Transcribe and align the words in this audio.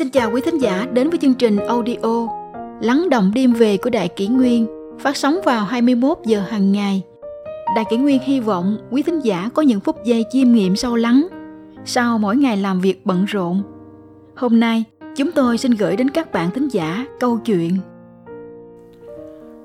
Xin 0.00 0.10
chào 0.10 0.30
quý 0.30 0.40
thính 0.40 0.58
giả 0.58 0.86
đến 0.92 1.10
với 1.10 1.18
chương 1.18 1.34
trình 1.34 1.56
audio 1.56 2.28
Lắng 2.80 3.08
động 3.10 3.32
đêm 3.34 3.52
về 3.52 3.76
của 3.76 3.90
Đại 3.90 4.08
Kỷ 4.08 4.26
Nguyên 4.26 4.66
phát 5.00 5.16
sóng 5.16 5.40
vào 5.44 5.64
21 5.64 6.18
giờ 6.24 6.40
hàng 6.40 6.72
ngày. 6.72 7.02
Đại 7.76 7.84
Kỷ 7.90 7.96
Nguyên 7.96 8.20
hy 8.22 8.40
vọng 8.40 8.76
quý 8.90 9.02
thính 9.02 9.20
giả 9.20 9.50
có 9.54 9.62
những 9.62 9.80
phút 9.80 9.96
giây 10.04 10.24
chiêm 10.30 10.52
nghiệm 10.52 10.76
sâu 10.76 10.96
lắng 10.96 11.26
sau 11.84 12.18
mỗi 12.18 12.36
ngày 12.36 12.56
làm 12.56 12.80
việc 12.80 13.06
bận 13.06 13.24
rộn. 13.24 13.62
Hôm 14.36 14.60
nay, 14.60 14.84
chúng 15.16 15.32
tôi 15.32 15.58
xin 15.58 15.72
gửi 15.72 15.96
đến 15.96 16.10
các 16.10 16.32
bạn 16.32 16.50
thính 16.50 16.68
giả 16.68 17.06
câu 17.20 17.38
chuyện 17.44 17.76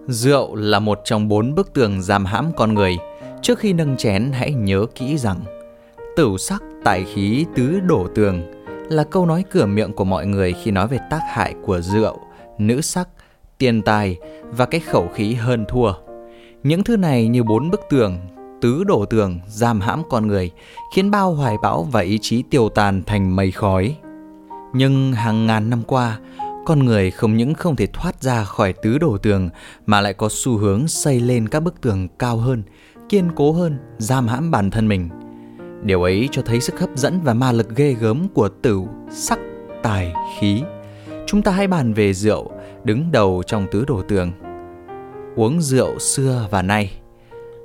Rượu 0.08 0.56
là 0.56 0.80
một 0.80 1.00
trong 1.06 1.28
bốn 1.28 1.56
bức 1.56 1.73
tường 1.73 2.02
giam 2.02 2.26
hãm 2.26 2.45
con 2.58 2.73
người. 2.73 2.98
Trước 3.42 3.59
khi 3.59 3.73
nâng 3.73 3.98
chén 3.98 4.31
hãy 4.34 4.54
nhớ 4.54 4.86
kỹ 4.95 5.17
rằng 5.17 5.40
Tửu 6.16 6.38
sắc 6.38 6.64
tại 6.84 7.04
khí 7.14 7.45
tứ 7.56 7.80
đổ 7.80 8.08
tường 8.16 8.55
là 8.89 9.03
câu 9.03 9.25
nói 9.25 9.44
cửa 9.52 9.66
miệng 9.66 9.94
của 9.94 10.03
mọi 10.03 10.25
người 10.25 10.53
khi 10.53 10.71
nói 10.71 10.88
về 10.88 10.99
tác 11.09 11.21
hại 11.30 11.55
của 11.63 11.81
rượu, 11.81 12.20
nữ 12.57 12.81
sắc, 12.81 13.09
tiền 13.58 13.81
tài 13.81 14.17
và 14.49 14.66
cái 14.66 14.80
khẩu 14.80 15.08
khí 15.08 15.34
hơn 15.34 15.66
thua. 15.70 15.94
Những 16.63 16.84
thứ 16.84 16.98
này 16.98 17.27
như 17.27 17.44
bốn 17.44 17.71
bức 17.71 17.81
tường, 17.89 18.20
tứ 18.61 18.84
đổ 18.84 19.05
tường 19.05 19.39
giam 19.48 19.81
hãm 19.81 20.03
con 20.09 20.27
người, 20.27 20.52
khiến 20.94 21.11
bao 21.11 21.34
hoài 21.34 21.55
bão 21.61 21.84
và 21.84 22.02
ý 22.02 22.20
chí 22.21 22.44
tiêu 22.49 22.70
tàn 22.70 23.03
thành 23.05 23.35
mây 23.35 23.52
khói. 23.52 23.95
Nhưng 24.73 25.13
hàng 25.13 25.47
ngàn 25.47 25.70
năm 25.70 25.83
qua, 25.88 26.20
con 26.66 26.86
người 26.86 27.11
không 27.11 27.38
những 27.38 27.53
không 27.53 27.75
thể 27.75 27.88
thoát 27.88 28.23
ra 28.23 28.44
khỏi 28.44 28.73
tứ 28.73 28.97
đổ 28.97 29.17
tường 29.17 29.49
mà 29.86 30.02
lại 30.02 30.13
có 30.13 30.27
xu 30.31 30.58
hướng 30.58 30.88
xây 30.88 31.20
lên 31.20 31.49
các 31.49 31.59
bức 31.59 31.81
tường 31.81 32.08
cao 32.20 32.38
hơn, 32.38 32.63
kiên 33.09 33.31
cố 33.36 33.52
hơn, 33.52 33.77
giam 33.97 34.27
hãm 34.27 34.52
bản 34.52 34.72
thân 34.72 34.88
mình– 34.88 35.09
Điều 35.86 36.03
ấy 36.03 36.30
cho 36.31 36.41
thấy 36.41 36.61
sức 36.61 36.80
hấp 36.80 36.89
dẫn 36.95 37.19
và 37.23 37.33
ma 37.33 37.52
lực 37.52 37.75
ghê 37.75 37.95
gớm 38.00 38.28
của 38.33 38.50
tử 38.50 38.81
sắc, 39.11 39.39
tài, 39.83 40.14
khí. 40.39 40.61
Chúng 41.27 41.42
ta 41.42 41.52
hãy 41.52 41.67
bàn 41.67 41.94
về 41.94 42.14
rượu, 42.14 42.52
đứng 42.83 43.11
đầu 43.11 43.44
trong 43.47 43.67
tứ 43.72 43.86
đồ 43.88 44.02
tường. 44.08 44.31
Uống 45.36 45.61
rượu 45.61 46.00
xưa 46.00 46.47
và 46.52 46.61
nay. 46.61 46.92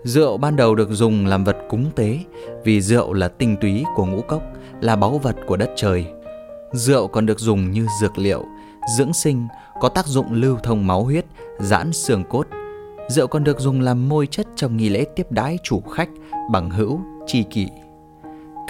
Rượu 0.05 0.37
ban 0.37 0.57
đầu 0.57 0.75
được 0.75 0.91
dùng 0.91 1.27
làm 1.27 1.45
vật 1.45 1.57
cúng 1.69 1.91
tế 1.97 2.19
vì 2.65 2.81
rượu 2.81 3.13
là 3.13 3.29
tinh 3.29 3.57
túy 3.61 3.85
của 3.97 4.07
ngũ 4.07 4.21
cốc, 4.21 4.43
là 4.81 4.97
báu 4.97 5.19
vật 5.19 5.37
của 5.47 5.57
đất 5.57 5.71
trời. 5.77 6.07
Rượu 6.73 7.09
còn 7.09 7.27
được 7.27 7.39
dùng 7.39 7.71
như 7.71 7.87
dược 8.01 8.19
liệu, 8.19 8.45
dưỡng 8.97 9.13
sinh, 9.13 9.49
có 9.81 9.89
tác 9.89 10.07
dụng 10.07 10.33
lưu 10.33 10.57
thông 10.63 10.87
máu 10.87 11.05
huyết, 11.05 11.25
giãn 11.59 11.93
xương 11.93 12.25
cốt. 12.25 12.47
Rượu 13.09 13.27
còn 13.27 13.45
được 13.45 13.61
dùng 13.61 13.81
làm 13.81 14.09
môi 14.09 14.27
chất 14.27 14.47
trong 14.57 14.77
nghi 14.77 14.89
lễ 14.89 15.05
tiếp 15.17 15.33
đái 15.33 15.59
chủ 15.63 15.81
khách, 15.81 16.09
bằng 16.53 16.71
hữu, 16.71 17.01
tri 17.27 17.43
kỷ 17.43 17.69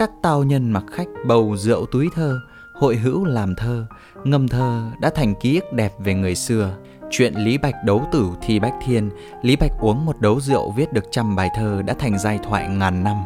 các 0.01 0.11
tào 0.23 0.45
nhân 0.45 0.71
mặc 0.71 0.85
khách 0.93 1.09
bầu 1.27 1.57
rượu 1.57 1.87
túi 1.87 2.09
thơ, 2.15 2.41
hội 2.75 2.97
hữu 2.97 3.25
làm 3.25 3.55
thơ, 3.55 3.87
ngâm 4.25 4.49
thơ 4.49 4.91
đã 5.01 5.11
thành 5.15 5.35
ký 5.41 5.61
ức 5.61 5.73
đẹp 5.73 5.93
về 5.99 6.15
người 6.15 6.35
xưa. 6.35 6.77
Chuyện 7.11 7.35
Lý 7.35 7.59
Bạch 7.59 7.75
đấu 7.85 8.07
tử 8.13 8.29
thi 8.43 8.61
Bách 8.61 8.75
Thiên, 8.85 9.11
Lý 9.43 9.57
Bạch 9.57 9.71
uống 9.81 10.07
một 10.07 10.21
đấu 10.21 10.41
rượu 10.41 10.71
viết 10.71 10.93
được 10.93 11.05
trăm 11.11 11.37
bài 11.37 11.49
thơ 11.57 11.83
đã 11.87 11.95
thành 11.95 12.19
giai 12.19 12.39
thoại 12.39 12.69
ngàn 12.69 13.05
năm. 13.05 13.17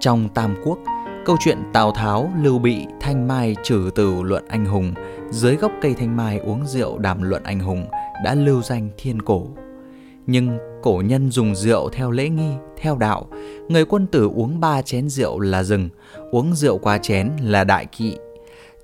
Trong 0.00 0.28
Tam 0.28 0.56
Quốc, 0.64 0.78
câu 1.24 1.36
chuyện 1.40 1.58
Tào 1.72 1.92
Tháo, 1.92 2.30
Lưu 2.42 2.58
Bị, 2.58 2.86
Thanh 3.00 3.28
Mai 3.28 3.56
trừ 3.64 3.90
tử 3.94 4.22
luận 4.22 4.44
anh 4.48 4.64
hùng, 4.64 4.94
dưới 5.30 5.56
gốc 5.56 5.72
cây 5.82 5.94
thanh 5.94 6.16
mai 6.16 6.38
uống 6.38 6.66
rượu 6.66 6.98
đàm 6.98 7.22
luận 7.22 7.42
anh 7.42 7.60
hùng 7.60 7.86
đã 8.24 8.34
lưu 8.34 8.62
danh 8.62 8.88
thiên 8.98 9.22
cổ. 9.22 9.46
Nhưng 10.26 10.58
cổ 10.82 11.02
nhân 11.06 11.30
dùng 11.30 11.54
rượu 11.54 11.88
theo 11.88 12.10
lễ 12.10 12.28
nghi, 12.28 12.52
theo 12.76 12.96
đạo. 12.96 13.26
Người 13.68 13.84
quân 13.84 14.06
tử 14.06 14.30
uống 14.34 14.60
ba 14.60 14.82
chén 14.82 15.08
rượu 15.08 15.40
là 15.40 15.62
rừng, 15.62 15.88
uống 16.30 16.54
rượu 16.54 16.78
qua 16.78 16.98
chén 16.98 17.30
là 17.42 17.64
đại 17.64 17.86
kỵ. 17.86 18.16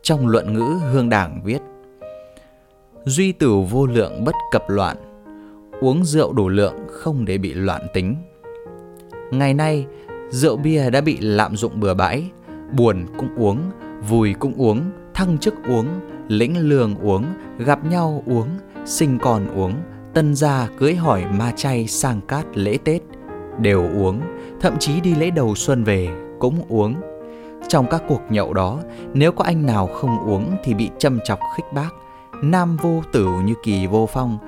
Trong 0.03 0.29
luận 0.29 0.53
ngữ 0.53 0.79
Hương 0.93 1.09
Đảng 1.09 1.41
viết 1.45 1.59
Duy 3.05 3.33
tử 3.33 3.55
vô 3.71 3.87
lượng 3.87 4.25
bất 4.25 4.35
cập 4.51 4.71
loạn, 4.71 4.97
uống 5.81 6.05
rượu 6.05 6.33
đủ 6.33 6.49
lượng 6.49 6.75
không 6.89 7.25
để 7.25 7.39
bị 7.39 7.55
loạn 7.55 7.87
tính. 7.95 8.17
Ngày 9.31 9.55
nay, 9.55 9.87
rượu 10.31 10.57
bia 10.57 10.91
đã 10.91 11.01
bị 11.01 11.19
lạm 11.21 11.57
dụng 11.57 11.81
bừa 11.81 11.95
bãi, 11.95 12.31
buồn 12.77 13.07
cũng 13.19 13.37
uống, 13.37 13.59
vui 14.09 14.35
cũng 14.39 14.55
uống, 14.55 14.91
thăng 15.15 15.39
chức 15.39 15.55
uống, 15.69 15.87
lĩnh 16.29 16.69
lương 16.69 16.95
uống, 16.99 17.25
gặp 17.59 17.85
nhau 17.85 18.23
uống, 18.27 18.49
sinh 18.85 19.19
con 19.23 19.49
uống, 19.57 19.73
tân 20.15 20.35
gia 20.35 20.69
cưới 20.79 20.95
hỏi 20.95 21.25
ma 21.31 21.53
chay 21.57 21.87
sang 21.87 22.21
cát 22.21 22.47
lễ 22.55 22.79
Tết 22.85 23.03
đều 23.59 23.83
uống, 23.83 24.21
thậm 24.61 24.75
chí 24.79 25.01
đi 25.01 25.15
lễ 25.15 25.31
đầu 25.31 25.55
xuân 25.55 25.85
về 25.85 26.09
cũng 26.39 26.63
uống. 26.69 26.95
Trong 27.69 27.87
các 27.91 28.03
cuộc 28.09 28.21
nhậu 28.31 28.55
đó, 28.55 28.81
nếu 29.15 29.33
có 29.33 29.45
anh 29.45 29.67
nào 29.67 29.87
không 29.87 30.19
uống 30.29 30.57
thì 30.65 30.75
bị 30.75 30.91
châm 30.99 31.19
chọc 31.25 31.39
khích 31.57 31.73
bác, 31.75 31.91
nam 32.43 32.77
vô 32.77 33.03
tử 33.13 33.29
như 33.45 33.55
kỳ 33.65 33.87
vô 33.87 34.07
phong, 34.07 34.39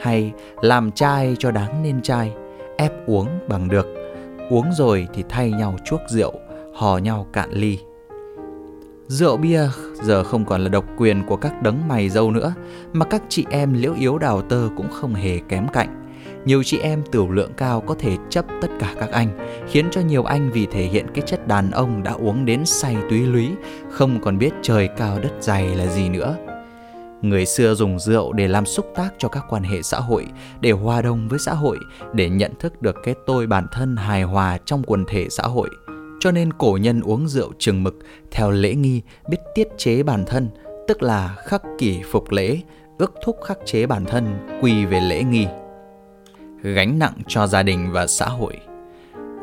hay 0.00 0.32
làm 0.60 0.90
trai 0.92 1.36
cho 1.38 1.50
đáng 1.50 1.82
nên 1.82 2.02
trai, 2.02 2.32
ép 2.76 2.92
uống 3.06 3.28
bằng 3.48 3.68
được, 3.68 3.86
uống 4.50 4.72
rồi 4.72 5.08
thì 5.14 5.24
thay 5.28 5.50
nhau 5.50 5.74
chuốc 5.84 6.00
rượu, 6.08 6.32
hò 6.74 6.98
nhau 6.98 7.26
cạn 7.32 7.52
ly. 7.52 7.78
Rượu 9.06 9.36
bia 9.36 9.68
giờ 10.02 10.24
không 10.24 10.44
còn 10.44 10.60
là 10.60 10.68
độc 10.68 10.84
quyền 10.96 11.22
của 11.26 11.36
các 11.36 11.62
đấng 11.62 11.88
mày 11.88 12.08
dâu 12.08 12.30
nữa, 12.30 12.54
mà 12.92 13.04
các 13.04 13.22
chị 13.28 13.46
em 13.50 13.72
liễu 13.72 13.94
yếu 13.94 14.18
đào 14.18 14.42
tơ 14.42 14.68
cũng 14.76 14.90
không 14.90 15.14
hề 15.14 15.38
kém 15.48 15.68
cạnh. 15.72 16.05
Nhiều 16.46 16.62
chị 16.62 16.78
em 16.78 17.02
tiểu 17.12 17.30
lượng 17.30 17.52
cao 17.56 17.80
có 17.80 17.94
thể 17.98 18.16
chấp 18.30 18.44
tất 18.62 18.68
cả 18.80 18.94
các 19.00 19.10
anh, 19.10 19.38
khiến 19.68 19.88
cho 19.90 20.00
nhiều 20.00 20.24
anh 20.24 20.50
vì 20.52 20.66
thể 20.66 20.82
hiện 20.82 21.06
cái 21.14 21.24
chất 21.26 21.48
đàn 21.48 21.70
ông 21.70 22.02
đã 22.02 22.12
uống 22.12 22.44
đến 22.44 22.66
say 22.66 22.96
túy 23.10 23.20
lúy, 23.20 23.50
không 23.90 24.20
còn 24.20 24.38
biết 24.38 24.50
trời 24.62 24.88
cao 24.96 25.18
đất 25.18 25.32
dày 25.40 25.68
là 25.68 25.86
gì 25.86 26.08
nữa. 26.08 26.36
Người 27.22 27.46
xưa 27.46 27.74
dùng 27.74 27.98
rượu 27.98 28.32
để 28.32 28.48
làm 28.48 28.66
xúc 28.66 28.92
tác 28.94 29.08
cho 29.18 29.28
các 29.28 29.44
quan 29.48 29.62
hệ 29.62 29.82
xã 29.82 30.00
hội, 30.00 30.26
để 30.60 30.70
hòa 30.70 31.02
đồng 31.02 31.28
với 31.28 31.38
xã 31.38 31.52
hội, 31.52 31.78
để 32.12 32.28
nhận 32.28 32.52
thức 32.58 32.82
được 32.82 32.96
cái 33.04 33.14
tôi 33.26 33.46
bản 33.46 33.66
thân 33.72 33.96
hài 33.96 34.22
hòa 34.22 34.58
trong 34.64 34.82
quần 34.82 35.04
thể 35.04 35.26
xã 35.30 35.42
hội– 35.42 35.68
cho 36.20 36.32
nên 36.32 36.52
cổ 36.52 36.78
nhân 36.80 37.00
uống 37.00 37.28
rượu 37.28 37.52
chừng 37.58 37.82
mực 37.82 37.94
theo 38.30 38.50
lễ 38.50 38.74
nghi 38.74 39.02
biết 39.28 39.38
tiết 39.54 39.68
chế 39.76 40.02
bản 40.02 40.24
thân, 40.26 40.48
tức 40.88 41.02
là 41.02 41.34
khắc 41.38 41.62
kỷ 41.78 42.02
phục 42.10 42.30
lễ, 42.30 42.60
ước 42.98 43.14
thúc 43.24 43.36
khắc 43.44 43.58
chế 43.64 43.86
bản 43.86 44.04
thân 44.04 44.24
quy 44.62 44.84
về 44.84 45.00
lễ 45.00 45.22
nghi. 45.22 45.46
Gánh 46.74 46.98
nặng 46.98 47.12
cho 47.28 47.46
gia 47.46 47.62
đình 47.62 47.92
và 47.92 48.06
xã 48.06 48.26
hội. 48.26 48.54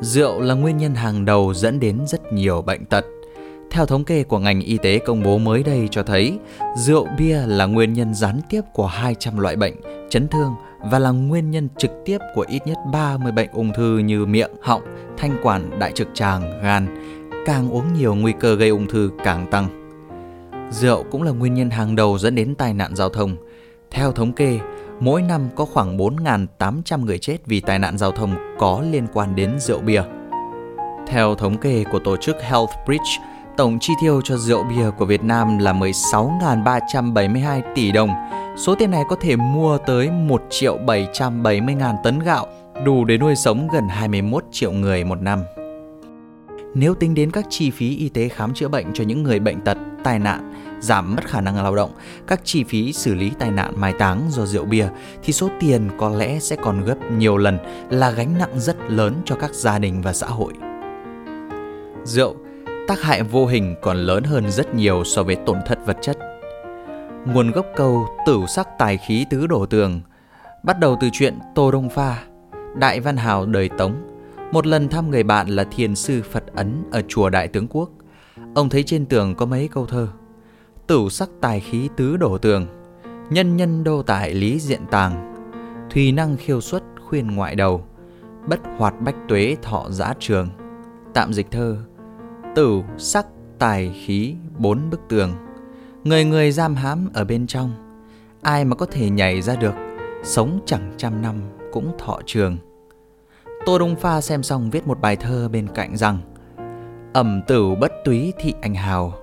Rượu 0.01 0.41
là 0.41 0.53
nguyên 0.53 0.77
nhân 0.77 0.95
hàng 0.95 1.25
đầu 1.25 1.53
dẫn 1.53 1.79
đến 1.79 1.99
rất 2.07 2.33
nhiều 2.33 2.61
bệnh 2.61 2.85
tật. 2.85 3.05
Theo 3.71 3.85
thống 3.85 4.03
kê 4.03 4.23
của 4.23 4.39
ngành 4.39 4.61
y 4.61 4.77
tế 4.77 4.99
công 4.99 5.23
bố 5.23 5.37
mới 5.37 5.63
đây 5.63 5.87
cho 5.91 6.03
thấy, 6.03 6.39
rượu 6.77 7.07
bia 7.17 7.37
là 7.37 7.65
nguyên 7.65 7.93
nhân 7.93 8.13
gián 8.13 8.41
tiếp 8.49 8.61
của 8.73 8.85
200 8.85 9.37
loại 9.37 9.55
bệnh, 9.55 9.73
chấn 10.09 10.27
thương 10.27 10.53
và 10.91 10.99
là 10.99 11.09
nguyên 11.11 11.51
nhân 11.51 11.67
trực 11.77 11.91
tiếp 12.05 12.17
của 12.35 12.45
ít 12.49 12.59
nhất 12.65 12.77
30 12.91 13.31
bệnh 13.31 13.49
ung 13.51 13.73
thư 13.73 13.97
như 13.97 14.25
miệng, 14.25 14.51
họng, 14.61 14.81
thanh 15.17 15.37
quản, 15.43 15.79
đại 15.79 15.91
trực 15.91 16.07
tràng, 16.13 16.61
gan. 16.63 16.87
Càng 17.45 17.69
uống 17.69 17.93
nhiều 17.93 18.15
nguy 18.15 18.33
cơ 18.39 18.55
gây 18.55 18.69
ung 18.69 18.87
thư 18.87 19.11
càng 19.23 19.47
tăng. 19.51 19.67
Rượu 20.71 21.03
cũng 21.11 21.23
là 21.23 21.31
nguyên 21.31 21.53
nhân 21.53 21.69
hàng 21.69 21.95
đầu 21.95 22.17
dẫn 22.17 22.35
đến 22.35 22.55
tai 22.55 22.73
nạn 22.73 22.95
giao 22.95 23.09
thông. 23.09 23.35
Theo 23.91 24.11
thống 24.11 24.33
kê, 24.33 24.59
mỗi 24.99 25.21
năm 25.21 25.49
có 25.55 25.65
khoảng 25.65 25.97
4.800 25.97 27.05
người 27.05 27.17
chết 27.17 27.37
vì 27.45 27.59
tai 27.59 27.79
nạn 27.79 27.97
giao 27.97 28.11
thông 28.11 28.35
có 28.59 28.83
liên 28.91 29.07
quan 29.13 29.35
đến 29.35 29.59
rượu 29.59 29.79
bia. 29.79 30.03
Theo 31.07 31.35
thống 31.35 31.57
kê 31.57 31.83
của 31.91 31.99
tổ 31.99 32.17
chức 32.17 32.41
Health 32.41 32.71
Bridge, 32.85 33.25
tổng 33.57 33.77
chi 33.79 33.93
tiêu 34.01 34.21
cho 34.23 34.37
rượu 34.37 34.63
bia 34.63 34.89
của 34.97 35.05
Việt 35.05 35.23
Nam 35.23 35.57
là 35.57 35.73
16.372 35.73 37.61
tỷ 37.75 37.91
đồng. 37.91 38.09
Số 38.57 38.75
tiền 38.75 38.91
này 38.91 39.03
có 39.09 39.15
thể 39.21 39.35
mua 39.35 39.77
tới 39.77 40.11
1 40.11 40.43
triệu 40.49 40.77
770 40.77 41.75
ngàn 41.75 41.95
tấn 42.03 42.19
gạo, 42.19 42.47
đủ 42.85 43.05
để 43.05 43.17
nuôi 43.17 43.35
sống 43.35 43.67
gần 43.73 43.87
21 43.87 44.43
triệu 44.51 44.71
người 44.71 45.03
một 45.03 45.21
năm. 45.21 45.43
Nếu 46.75 46.95
tính 46.95 47.13
đến 47.13 47.31
các 47.31 47.45
chi 47.49 47.71
phí 47.71 47.97
y 47.97 48.09
tế 48.09 48.27
khám 48.27 48.53
chữa 48.53 48.67
bệnh 48.67 48.93
cho 48.93 49.03
những 49.03 49.23
người 49.23 49.39
bệnh 49.39 49.61
tật, 49.61 49.77
tai 50.03 50.19
nạn, 50.19 50.52
giảm 50.83 51.15
mất 51.15 51.27
khả 51.27 51.41
năng 51.41 51.63
lao 51.63 51.75
động, 51.75 51.91
các 52.27 52.41
chi 52.43 52.63
phí 52.63 52.93
xử 52.93 53.13
lý 53.13 53.31
tai 53.39 53.51
nạn 53.51 53.73
mai 53.77 53.93
táng 53.93 54.21
do 54.29 54.45
rượu 54.45 54.65
bia 54.65 54.87
thì 55.23 55.33
số 55.33 55.49
tiền 55.59 55.89
có 55.97 56.09
lẽ 56.09 56.39
sẽ 56.39 56.55
còn 56.55 56.85
gấp 56.85 56.95
nhiều 57.11 57.37
lần 57.37 57.57
là 57.89 58.11
gánh 58.11 58.37
nặng 58.37 58.59
rất 58.59 58.77
lớn 58.87 59.15
cho 59.25 59.35
các 59.35 59.53
gia 59.53 59.79
đình 59.79 60.01
và 60.01 60.13
xã 60.13 60.27
hội. 60.27 60.53
Rượu 62.03 62.35
tác 62.87 63.01
hại 63.01 63.23
vô 63.23 63.45
hình 63.45 63.75
còn 63.81 63.97
lớn 63.97 64.23
hơn 64.23 64.51
rất 64.51 64.75
nhiều 64.75 65.03
so 65.03 65.23
với 65.23 65.35
tổn 65.35 65.57
thất 65.65 65.85
vật 65.85 65.97
chất. 66.01 66.17
Nguồn 67.25 67.51
gốc 67.51 67.65
câu 67.75 68.07
tử 68.25 68.39
sắc 68.47 68.67
tài 68.79 68.97
khí 68.97 69.25
tứ 69.29 69.47
đổ 69.47 69.65
tường 69.65 70.01
bắt 70.63 70.79
đầu 70.79 70.97
từ 71.01 71.09
chuyện 71.13 71.39
Tô 71.55 71.71
Đông 71.71 71.89
Pha, 71.89 72.23
đại 72.75 72.99
văn 72.99 73.17
hào 73.17 73.45
đời 73.45 73.69
Tống. 73.77 73.95
Một 74.51 74.67
lần 74.67 74.89
thăm 74.89 75.11
người 75.11 75.23
bạn 75.23 75.47
là 75.47 75.63
thiền 75.63 75.95
sư 75.95 76.21
Phật 76.31 76.43
Ấn 76.55 76.83
ở 76.91 77.01
chùa 77.07 77.29
Đại 77.29 77.47
Tướng 77.47 77.67
Quốc. 77.67 77.89
Ông 78.55 78.69
thấy 78.69 78.83
trên 78.83 79.05
tường 79.05 79.35
có 79.35 79.45
mấy 79.45 79.67
câu 79.67 79.85
thơ. 79.85 80.07
Tử 80.87 81.09
sắc 81.09 81.29
tài 81.41 81.59
khí 81.59 81.89
tứ 81.97 82.17
đổ 82.17 82.37
tường, 82.37 82.67
nhân 83.29 83.57
nhân 83.57 83.83
đô 83.83 84.03
tại 84.03 84.33
lý 84.33 84.59
diện 84.59 84.81
tàng, 84.91 85.33
thùy 85.89 86.11
năng 86.11 86.37
khiêu 86.37 86.61
xuất 86.61 86.83
khuyên 87.07 87.27
ngoại 87.27 87.55
đầu, 87.55 87.85
bất 88.47 88.59
hoạt 88.77 89.01
bách 89.01 89.15
tuế 89.27 89.57
thọ 89.61 89.85
giã 89.89 90.13
trường. 90.19 90.49
Tạm 91.13 91.33
dịch 91.33 91.51
thơ 91.51 91.77
Tử, 92.55 92.81
sắc, 92.97 93.25
tài, 93.59 93.93
khí, 94.05 94.35
bốn 94.57 94.89
bức 94.89 94.99
tường. 95.09 95.33
Người 96.03 96.25
người 96.25 96.51
giam 96.51 96.75
hãm 96.75 97.09
ở 97.13 97.25
bên 97.25 97.47
trong 97.47 97.71
Ai 98.41 98.65
mà 98.65 98.75
có 98.75 98.85
thể 98.85 99.09
nhảy 99.09 99.41
ra 99.41 99.55
được 99.55 99.73
Sống 100.23 100.59
chẳng 100.65 100.93
trăm 100.97 101.21
năm 101.21 101.35
cũng 101.71 101.97
thọ 101.99 102.19
trường 102.25 102.57
Tô 103.65 103.79
Đông 103.79 103.95
Pha 103.95 104.21
xem 104.21 104.43
xong 104.43 104.69
viết 104.69 104.87
một 104.87 105.01
bài 105.01 105.15
thơ 105.15 105.49
bên 105.49 105.67
cạnh 105.67 105.97
rằng 105.97 106.17
Ẩm 107.13 107.41
tử 107.47 107.75
bất 107.81 107.91
túy 108.05 108.33
thị 108.39 108.53
anh 108.61 108.75
hào 108.75 109.13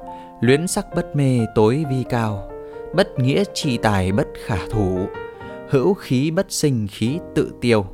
Luyến 0.41 0.67
sắc 0.67 0.87
bất 0.95 1.17
mê 1.17 1.47
tối 1.55 1.85
vi 1.91 2.05
cao, 2.09 2.51
Bất 2.95 3.19
nghĩa 3.19 3.45
chi 3.55 3.79
tài 3.83 4.13
bất 4.13 4.27
khả 4.47 4.59
thủ, 4.71 5.07
Hữu 5.71 5.95
khí 5.95 6.31
bất 6.31 6.47
sinh 6.49 6.87
khí 6.91 7.19
tự 7.35 7.53
tiêu. 7.61 7.87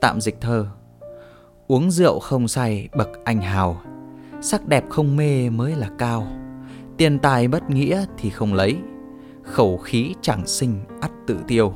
Tạm 0.00 0.20
dịch 0.20 0.40
thơ, 0.40 0.66
Uống 1.66 1.90
rượu 1.90 2.18
không 2.18 2.48
say 2.48 2.88
bậc 2.96 3.08
anh 3.24 3.40
hào, 3.40 3.80
Sắc 4.40 4.68
đẹp 4.68 4.84
không 4.90 5.16
mê 5.16 5.50
mới 5.50 5.76
là 5.76 5.90
cao, 5.98 6.26
Tiền 6.96 7.18
tài 7.18 7.48
bất 7.48 7.70
nghĩa 7.70 8.04
thì 8.18 8.30
không 8.30 8.54
lấy, 8.54 8.76
Khẩu 9.42 9.76
khí 9.76 10.14
chẳng 10.22 10.46
sinh 10.46 10.80
ắt 11.00 11.10
tự 11.26 11.36
tiêu. 11.48 11.74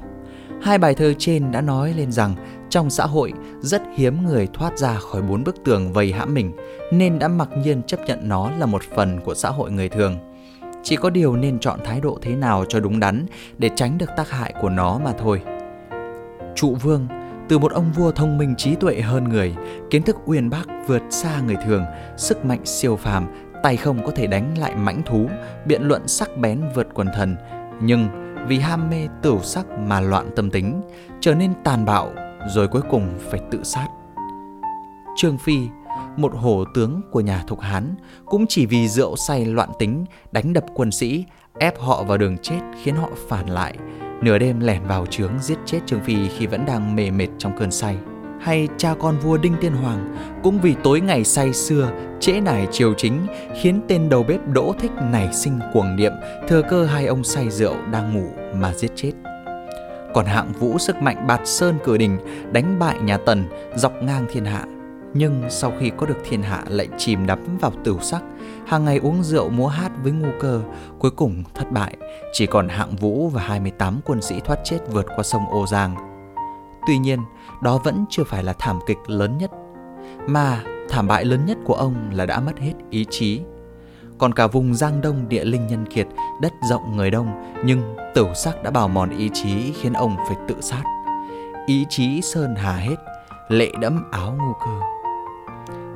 Hai 0.62 0.79
bài 0.79 0.94
thơ 0.94 1.15
trên 1.19 1.53
đã 1.53 1.61
nói 1.61 1.94
lên 1.97 2.12
rằng 2.12 2.35
trong 2.75 2.91
xã 2.91 3.06
hội 3.06 3.32
rất 3.61 3.82
hiếm 3.94 4.26
người 4.26 4.49
thoát 4.53 4.79
ra 4.79 4.94
khỏi 4.94 5.23
bốn 5.23 5.44
bức 5.44 5.65
tường 5.65 5.93
vây 5.93 6.12
hãm 6.12 6.35
mình 6.35 6.53
nên 6.93 7.19
đã 7.19 7.29
mặc 7.29 7.49
nhiên 7.65 7.82
chấp 7.82 8.00
nhận 8.06 8.29
nó 8.29 8.50
là 8.59 8.67
một 8.67 8.82
phần 8.94 9.21
của 9.21 9.35
xã 9.35 9.50
hội 9.50 9.71
người 9.71 9.88
thường. 9.88 10.19
Chỉ 10.82 10.97
có 10.97 11.11
điều 11.11 11.37
nên 11.37 11.59
chọn 11.59 11.81
thái 11.85 12.00
độ 12.00 12.19
thế 12.23 12.37
nào 12.37 12.65
cho 12.69 12.81
đúng 12.81 13.00
đắn 13.00 13.26
để 13.59 13.71
tránh 13.76 13.99
được 13.99 14.11
tác 14.17 14.31
hại 14.31 14.55
của 14.61 14.69
nó 14.69 15.00
mà 15.05 15.12
thôi. 15.19 15.43
Trụ 16.55 16.75
vương 16.82 17.06
từ 17.49 17.59
một 17.59 17.73
ông 17.73 17.93
vua 17.93 18.11
thông 18.11 18.38
minh 18.38 18.55
trí 18.56 18.75
tuệ 18.75 19.00
hơn 19.00 19.29
người, 19.29 19.55
kiến 19.91 20.03
thức 20.03 20.17
uyên 20.27 20.50
bác 20.50 20.65
vượt 20.87 21.03
xa 21.11 21.41
người 21.47 21.56
thường, 21.67 21.85
sức 22.17 22.44
mạnh 22.44 22.61
siêu 22.65 22.97
phàm, 22.97 23.27
tay 23.62 23.77
không 23.77 24.06
có 24.06 24.12
thể 24.17 24.27
đánh 24.27 24.59
lại 24.59 24.77
mãnh 24.77 25.03
thú, 25.06 25.29
biện 25.67 25.82
luận 25.82 26.09
sắc 26.09 26.37
bén 26.38 26.61
vượt 26.75 26.87
quần 26.94 27.09
thần, 27.15 27.37
nhưng 27.82 28.09
vì 28.49 28.59
ham 28.59 28.91
mê 28.91 29.09
tửu 29.23 29.41
sắc 29.43 29.67
mà 29.79 30.00
loạn 30.00 30.31
tâm 30.37 30.50
tính, 30.50 30.82
trở 31.20 31.35
nên 31.35 31.53
tàn 31.65 31.85
bạo 31.85 32.12
rồi 32.49 32.69
cuối 32.69 32.82
cùng 32.91 33.08
phải 33.31 33.41
tự 33.50 33.62
sát. 33.62 33.88
Trương 35.17 35.38
Phi, 35.38 35.58
một 36.17 36.32
hổ 36.35 36.64
tướng 36.75 37.00
của 37.11 37.20
nhà 37.20 37.44
Thục 37.46 37.61
Hán, 37.61 37.94
cũng 38.25 38.46
chỉ 38.49 38.67
vì 38.67 38.88
rượu 38.88 39.17
say 39.17 39.44
loạn 39.44 39.69
tính, 39.79 40.05
đánh 40.32 40.52
đập 40.52 40.64
quân 40.75 40.91
sĩ, 40.91 41.25
ép 41.58 41.81
họ 41.81 42.02
vào 42.02 42.19
đường 42.19 42.38
chết 42.38 42.61
khiến 42.82 42.96
họ 42.96 43.08
phản 43.29 43.50
lại, 43.50 43.76
nửa 44.23 44.38
đêm 44.38 44.61
lẻn 44.61 44.82
vào 44.87 45.06
trướng 45.06 45.32
giết 45.41 45.58
chết 45.67 45.81
Trương 45.87 46.00
Phi 46.00 46.29
khi 46.29 46.46
vẫn 46.46 46.67
đang 46.67 46.96
mề 46.96 47.11
mệt 47.11 47.29
trong 47.38 47.58
cơn 47.58 47.70
say. 47.70 47.96
Hay 48.41 48.69
cha 48.79 48.94
con 49.00 49.19
vua 49.19 49.37
Đinh 49.37 49.55
Tiên 49.61 49.73
Hoàng 49.73 50.17
cũng 50.43 50.58
vì 50.61 50.75
tối 50.85 51.00
ngày 51.00 51.25
say 51.25 51.52
xưa, 51.52 51.91
trễ 52.20 52.41
nải 52.41 52.67
triều 52.73 52.94
chính 52.94 53.26
khiến 53.62 53.81
tên 53.88 54.08
đầu 54.08 54.23
bếp 54.23 54.49
Đỗ 54.49 54.75
Thích 54.79 54.91
nảy 55.12 55.32
sinh 55.32 55.58
cuồng 55.73 55.96
niệm, 55.96 56.12
thừa 56.49 56.62
cơ 56.62 56.85
hai 56.85 57.06
ông 57.06 57.25
say 57.25 57.50
rượu 57.50 57.75
đang 57.93 58.14
ngủ 58.14 58.29
mà 58.55 58.75
giết 58.75 58.91
chết. 58.96 59.12
Còn 60.15 60.27
hạng 60.27 60.53
vũ 60.53 60.79
sức 60.79 60.97
mạnh 61.03 61.27
bạt 61.27 61.41
sơn 61.45 61.79
cửa 61.85 61.97
đình 61.97 62.19
đánh 62.53 62.79
bại 62.79 62.99
nhà 63.01 63.17
Tần 63.17 63.45
dọc 63.75 64.03
ngang 64.03 64.27
thiên 64.33 64.45
hạ. 64.45 64.65
Nhưng 65.15 65.43
sau 65.51 65.73
khi 65.81 65.91
có 65.97 66.07
được 66.07 66.19
thiên 66.25 66.43
hạ 66.43 66.65
lại 66.69 66.89
chìm 66.99 67.27
đắm 67.27 67.59
vào 67.61 67.73
tửu 67.85 68.01
sắc, 68.01 68.23
hàng 68.67 68.85
ngày 68.85 68.99
uống 68.99 69.23
rượu 69.23 69.49
múa 69.49 69.67
hát 69.67 69.93
với 70.03 70.13
ngu 70.13 70.29
cơ, 70.41 70.61
cuối 70.99 71.11
cùng 71.11 71.43
thất 71.55 71.71
bại, 71.71 71.97
chỉ 72.33 72.47
còn 72.47 72.69
hạng 72.69 72.97
vũ 72.97 73.29
và 73.29 73.43
28 73.43 74.01
quân 74.05 74.23
sĩ 74.23 74.41
thoát 74.41 74.59
chết 74.65 74.79
vượt 74.93 75.07
qua 75.17 75.23
sông 75.23 75.43
Ô 75.51 75.67
Giang. 75.67 75.95
Tuy 76.87 76.99
nhiên, 76.99 77.19
đó 77.63 77.79
vẫn 77.85 78.05
chưa 78.11 78.25
phải 78.25 78.43
là 78.43 78.55
thảm 78.59 78.79
kịch 78.87 78.99
lớn 79.07 79.39
nhất, 79.39 79.51
mà 80.27 80.63
thảm 80.89 81.09
bại 81.09 81.25
lớn 81.25 81.47
nhất 81.47 81.59
của 81.65 81.75
ông 81.75 81.95
là 82.13 82.27
đã 82.27 82.41
mất 82.41 82.59
hết 82.59 82.73
ý 82.91 83.07
chí 83.11 83.41
còn 84.19 84.35
cả 84.35 84.47
vùng 84.47 84.75
Giang 84.75 85.01
Đông 85.01 85.29
địa 85.29 85.45
linh 85.45 85.67
nhân 85.67 85.87
kiệt, 85.87 86.07
đất 86.41 86.53
rộng 86.71 86.97
người 86.97 87.11
đông, 87.11 87.55
nhưng 87.65 87.97
tửu 88.15 88.35
sắc 88.35 88.63
đã 88.63 88.71
bào 88.71 88.89
mòn 88.89 89.11
ý 89.11 89.31
chí 89.35 89.73
khiến 89.73 89.93
ông 89.93 90.17
phải 90.29 90.37
tự 90.49 90.55
sát. 90.61 90.83
Ý 91.67 91.87
chí 91.89 92.21
sơn 92.23 92.55
hà 92.57 92.77
hết, 92.77 92.97
lệ 93.49 93.71
đẫm 93.81 94.05
áo 94.11 94.35
ngu 94.39 94.53
cơ. 94.65 94.81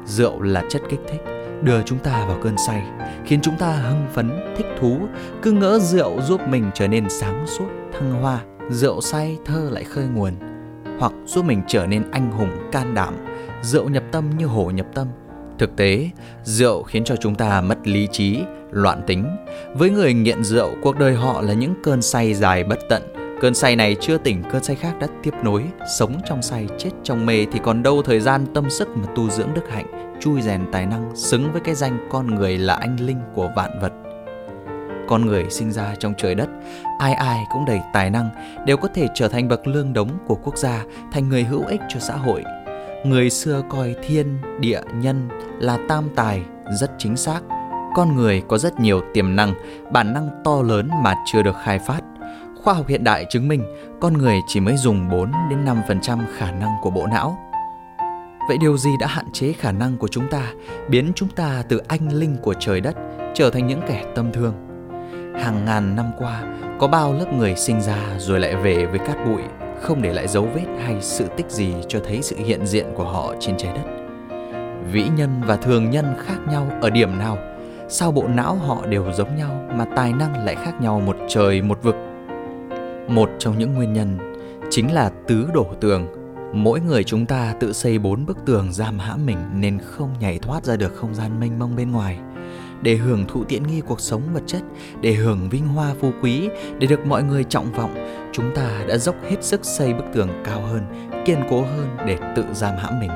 Rượu 0.05 0.43
là 0.43 0.63
chất 0.71 0.83
kích 0.91 1.01
thích, 1.09 1.21
đưa 1.63 1.83
chúng 1.83 1.99
ta 1.99 2.25
vào 2.27 2.39
cơn 2.43 2.57
say, 2.67 2.83
khiến 3.25 3.41
chúng 3.43 3.57
ta 3.57 3.73
hưng 3.73 4.07
phấn, 4.13 4.31
thích 4.57 4.67
thú, 4.81 4.99
cứ 5.43 5.53
ngỡ 5.53 5.79
rượu 5.79 6.21
giúp 6.21 6.41
mình 6.49 6.71
trở 6.75 6.89
nên 6.89 7.09
sáng 7.09 7.47
suốt, 7.47 7.69
thăng 7.93 8.23
hoa. 8.23 8.41
Rượu 8.71 9.01
say 9.01 9.39
thơ 9.45 9.69
lại 9.73 9.85
khơi 9.85 10.05
nguồn, 10.07 10.33
hoặc 10.99 11.13
giúp 11.27 11.45
mình 11.45 11.63
trở 11.67 11.87
nên 11.87 12.11
anh 12.11 12.33
hùng 12.33 12.69
can 12.73 12.95
đảm, 12.95 13.15
rượu 13.63 13.89
nhập 13.89 14.03
tâm 14.13 14.31
như 14.37 14.47
hổ 14.47 14.71
nhập 14.71 14.87
tâm, 14.95 15.07
Thực 15.59 15.77
tế, 15.77 16.11
rượu 16.45 16.83
khiến 16.83 17.05
cho 17.05 17.17
chúng 17.17 17.35
ta 17.35 17.61
mất 17.61 17.79
lý 17.89 18.09
trí, 18.13 18.41
loạn 18.71 19.03
tính. 19.07 19.25
Với 19.75 19.91
người 19.91 20.15
nghiện 20.15 20.45
rượu, 20.45 20.71
cuộc 20.83 20.99
đời 20.99 21.15
họ 21.15 21.41
là 21.41 21.53
những 21.53 21.75
cơn 21.83 22.03
say 22.03 22.35
dài 22.35 22.65
bất 22.65 22.79
tận. 22.89 23.03
Cơn 23.41 23.55
say 23.55 23.77
này 23.77 23.97
chưa 24.01 24.19
tỉnh, 24.19 24.43
cơn 24.53 24.65
say 24.65 24.77
khác 24.77 24.93
đã 25.01 25.07
tiếp 25.23 25.35
nối. 25.43 25.65
Sống 25.99 26.21
trong 26.27 26.43
say, 26.43 26.67
chết 26.79 26.91
trong 27.03 27.27
mê 27.27 27.47
thì 27.53 27.61
còn 27.63 27.83
đâu 27.83 28.03
thời 28.03 28.21
gian 28.21 28.47
tâm 28.55 28.71
sức 28.71 28.89
mà 28.89 29.07
tu 29.15 29.31
dưỡng 29.31 29.55
đức 29.55 29.69
hạnh, 29.71 30.17
chui 30.21 30.43
rèn 30.43 30.61
tài 30.73 30.87
năng, 30.87 31.17
xứng 31.17 31.53
với 31.53 31.61
cái 31.61 31.75
danh 31.75 32.09
con 32.11 32.35
người 32.35 32.59
là 32.59 32.75
anh 32.75 32.97
linh 33.01 33.21
của 33.35 33.51
vạn 33.57 33.71
vật. 33.81 33.93
Con 35.09 35.27
người 35.27 35.45
sinh 35.51 35.73
ra 35.73 35.95
trong 35.99 36.15
trời 36.19 36.35
đất, 36.35 36.49
ai 36.99 37.13
ai 37.13 37.45
cũng 37.53 37.65
đầy 37.65 37.81
tài 37.93 38.11
năng, 38.11 38.29
đều 38.67 38.77
có 38.77 38.89
thể 38.95 39.07
trở 39.15 39.29
thành 39.29 39.49
bậc 39.49 39.67
lương 39.67 39.93
đống 39.93 40.11
của 40.27 40.35
quốc 40.35 40.59
gia, 40.59 40.85
thành 41.13 41.29
người 41.29 41.45
hữu 41.45 41.65
ích 41.67 41.81
cho 41.89 42.01
xã 42.01 42.17
hội, 42.17 42.45
người 43.05 43.31
xưa 43.31 43.63
coi 43.71 43.95
thiên, 44.03 44.39
địa, 44.61 44.81
nhân 44.95 45.29
là 45.61 45.79
tam 45.89 46.09
tài 46.17 46.43
rất 46.81 46.91
chính 46.99 47.17
xác. 47.17 47.41
Con 47.95 48.17
người 48.17 48.43
có 48.49 48.59
rất 48.59 48.81
nhiều 48.81 49.01
tiềm 49.15 49.37
năng, 49.37 49.55
bản 49.91 50.13
năng 50.13 50.29
to 50.45 50.63
lớn 50.63 50.91
mà 51.03 51.15
chưa 51.27 51.43
được 51.43 51.57
khai 51.65 51.79
phát. 51.79 52.01
Khoa 52.63 52.75
học 52.75 52.87
hiện 52.89 53.05
đại 53.05 53.27
chứng 53.31 53.49
minh 53.49 53.63
con 54.01 54.13
người 54.13 54.41
chỉ 54.47 54.61
mới 54.61 54.77
dùng 54.77 55.09
4 55.09 55.33
đến 55.51 55.65
5% 55.65 56.19
khả 56.37 56.51
năng 56.51 56.71
của 56.83 56.91
bộ 56.91 57.07
não. 57.07 57.39
Vậy 58.49 58.59
điều 58.61 58.77
gì 58.77 58.91
đã 59.01 59.07
hạn 59.07 59.25
chế 59.33 59.53
khả 59.53 59.73
năng 59.73 59.97
của 59.97 60.09
chúng 60.09 60.29
ta, 60.31 60.43
biến 60.89 61.13
chúng 61.15 61.29
ta 61.29 61.63
từ 61.69 61.81
anh 61.89 62.13
linh 62.13 62.37
của 62.43 62.55
trời 62.55 62.81
đất 62.81 62.97
trở 63.35 63.51
thành 63.51 63.67
những 63.67 63.81
kẻ 63.89 64.05
tâm 64.15 64.33
thương? 64.33 64.55
Hàng 65.43 65.65
ngàn 65.65 65.97
năm 65.97 66.07
qua, 66.19 66.43
có 66.79 66.89
bao 66.89 67.13
lớp 67.13 67.33
người 67.33 67.57
sinh 67.57 67.81
ra 67.81 67.99
rồi 68.19 68.41
lại 68.41 68.57
về 68.57 68.87
với 68.87 68.99
cát 68.99 69.17
bụi, 69.27 69.43
không 69.81 70.03
để 70.03 70.13
lại 70.13 70.29
dấu 70.29 70.49
vết 70.55 70.67
hay 70.85 70.97
sự 71.01 71.29
tích 71.37 71.51
gì 71.51 71.75
cho 71.89 72.01
thấy 72.05 72.23
sự 72.23 72.37
hiện 72.39 72.67
diện 72.67 72.87
của 72.95 73.05
họ 73.05 73.35
trên 73.41 73.57
trái 73.57 73.73
đất. 73.75 73.83
Vĩ 74.93 75.05
nhân 75.17 75.41
và 75.47 75.57
thường 75.57 75.91
nhân 75.91 76.15
khác 76.19 76.39
nhau 76.51 76.71
ở 76.81 76.91
điểm 76.91 77.19
nào? 77.19 77.39
Sao 77.89 78.13
bộ 78.13 78.29
não 78.29 78.55
họ 78.55 78.87
đều 78.87 79.13
giống 79.13 79.37
nhau 79.37 79.69
mà 79.75 79.85
tài 79.97 80.13
năng 80.13 80.45
lại 80.45 80.55
khác 80.55 80.81
nhau 80.81 81.01
một 81.01 81.17
trời 81.29 81.63
một 81.63 81.83
vực? 81.83 81.95
Một 83.09 83.31
trong 83.39 83.59
những 83.59 83.75
nguyên 83.75 83.93
nhân 83.93 84.19
chính 84.71 84.93
là 84.93 85.11
tứ 85.27 85.49
đổ 85.55 85.67
tường. 85.81 86.07
Mỗi 86.53 86.81
người 86.81 87.05
chúng 87.05 87.27
ta 87.27 87.55
tự 87.61 87.73
xây 87.73 87.99
bốn 87.99 88.27
bức 88.27 88.39
tường 88.47 88.73
giam 88.73 88.99
hãm 88.99 89.27
mình 89.27 89.39
nên 89.55 89.79
không 89.79 90.11
nhảy 90.21 90.39
thoát 90.39 90.65
ra 90.65 90.77
được 90.77 90.95
không 90.95 91.15
gian 91.15 91.41
mênh 91.41 91.59
mông 91.59 91.77
bên 91.77 91.93
ngoài 91.93 92.19
để 92.83 92.97
hưởng 92.97 93.25
thụ 93.29 93.45
tiện 93.45 93.63
nghi 93.63 93.81
cuộc 93.81 94.01
sống 94.01 94.23
vật 94.33 94.43
chất, 94.47 94.63
để 95.01 95.13
hưởng 95.13 95.49
vinh 95.49 95.67
hoa 95.67 95.95
phú 96.01 96.11
quý, 96.23 96.49
để 96.79 96.87
được 96.87 97.07
mọi 97.07 97.23
người 97.23 97.45
trọng 97.45 97.73
vọng, 97.73 97.95
chúng 98.33 98.55
ta 98.55 98.85
đã 98.89 98.97
dốc 98.97 99.17
hết 99.31 99.45
sức 99.45 99.65
xây 99.65 99.95
bức 99.95 100.05
tường 100.15 100.29
cao 100.45 100.61
hơn, 100.61 101.11
kiên 101.25 101.39
cố 101.51 101.63
hơn 101.63 101.97
để 102.07 102.19
tự 102.37 102.45
giam 102.53 102.77
hãm 102.77 103.01
mình. 103.01 103.11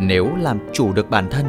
Nếu 0.00 0.36
làm 0.36 0.58
chủ 0.72 0.92
được 0.92 1.10
bản 1.10 1.28
thân, 1.30 1.46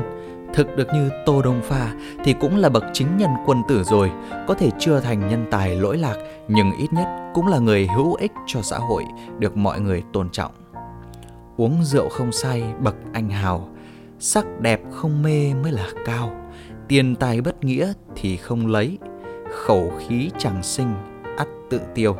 thực 0.53 0.77
được 0.77 0.87
như 0.93 1.09
Tô 1.25 1.41
Đông 1.41 1.61
Pha 1.61 1.93
thì 2.23 2.33
cũng 2.33 2.57
là 2.57 2.69
bậc 2.69 2.83
chính 2.93 3.17
nhân 3.17 3.29
quân 3.45 3.61
tử 3.67 3.83
rồi, 3.83 4.11
có 4.47 4.53
thể 4.53 4.69
chưa 4.79 4.99
thành 4.99 5.29
nhân 5.29 5.45
tài 5.51 5.75
lỗi 5.75 5.97
lạc 5.97 6.15
nhưng 6.47 6.71
ít 6.77 6.93
nhất 6.93 7.07
cũng 7.33 7.47
là 7.47 7.59
người 7.59 7.87
hữu 7.95 8.13
ích 8.13 8.31
cho 8.47 8.61
xã 8.61 8.77
hội, 8.77 9.03
được 9.39 9.57
mọi 9.57 9.79
người 9.79 10.03
tôn 10.13 10.29
trọng. 10.29 10.51
Uống 11.57 11.83
rượu 11.83 12.09
không 12.09 12.31
say 12.31 12.63
bậc 12.79 12.95
anh 13.13 13.29
hào, 13.29 13.69
sắc 14.19 14.45
đẹp 14.59 14.81
không 14.91 15.23
mê 15.23 15.53
mới 15.63 15.71
là 15.71 15.85
cao 16.05 16.31
tiền 16.89 17.15
tài 17.15 17.41
bất 17.41 17.63
nghĩa 17.63 17.93
thì 18.15 18.37
không 18.37 18.67
lấy, 18.67 18.97
khẩu 19.51 19.93
khí 19.99 20.31
chẳng 20.37 20.63
sinh, 20.63 20.93
ắt 21.37 21.47
tự 21.69 21.81
tiêu. 21.95 22.15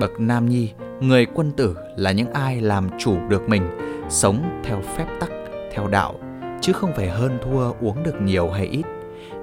Bậc 0.00 0.20
nam 0.20 0.48
nhi, 0.48 0.72
người 1.00 1.26
quân 1.34 1.52
tử 1.56 1.76
là 1.96 2.12
những 2.12 2.32
ai 2.32 2.60
làm 2.60 2.88
chủ 2.98 3.16
được 3.28 3.48
mình, 3.48 3.62
sống 4.08 4.60
theo 4.64 4.82
phép 4.96 5.06
tắc, 5.20 5.30
theo 5.72 5.88
đạo, 5.88 6.14
chứ 6.60 6.72
không 6.72 6.92
phải 6.96 7.08
hơn 7.08 7.38
thua 7.44 7.72
uống 7.80 8.02
được 8.02 8.14
nhiều 8.22 8.50
hay 8.50 8.66
ít. 8.66 8.84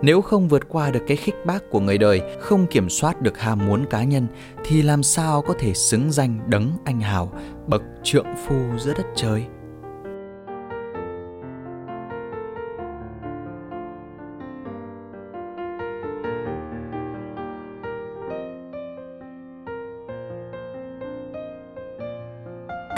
Nếu 0.01 0.22
không 0.22 0.48
vượt 0.48 0.70
qua 0.70 0.92
được 0.92 1.03
cái 1.08 1.18
khích 1.18 1.36
bác 1.46 1.70
của 1.70 1.80
người 1.80 1.98
đời, 1.98 2.22
không 2.39 2.68
kiểm 2.68 2.89
soát 2.89 3.22
được 3.22 3.39
ham 3.39 3.65
muốn 3.68 3.86
cá 3.89 4.03
nhân, 4.03 4.27
thì 4.65 4.82
làm 4.82 5.03
sao 5.03 5.42
có 5.42 5.53
thể 5.60 5.74
xứng 5.74 6.12
danh 6.12 6.39
đấng 6.48 6.72
anh 6.86 7.00
hào, 7.00 7.34
bậc 7.68 7.82
trượng 8.03 8.27
phu 8.48 8.56
giữa 8.77 8.94
đất 8.98 9.06
trời? 9.15 9.46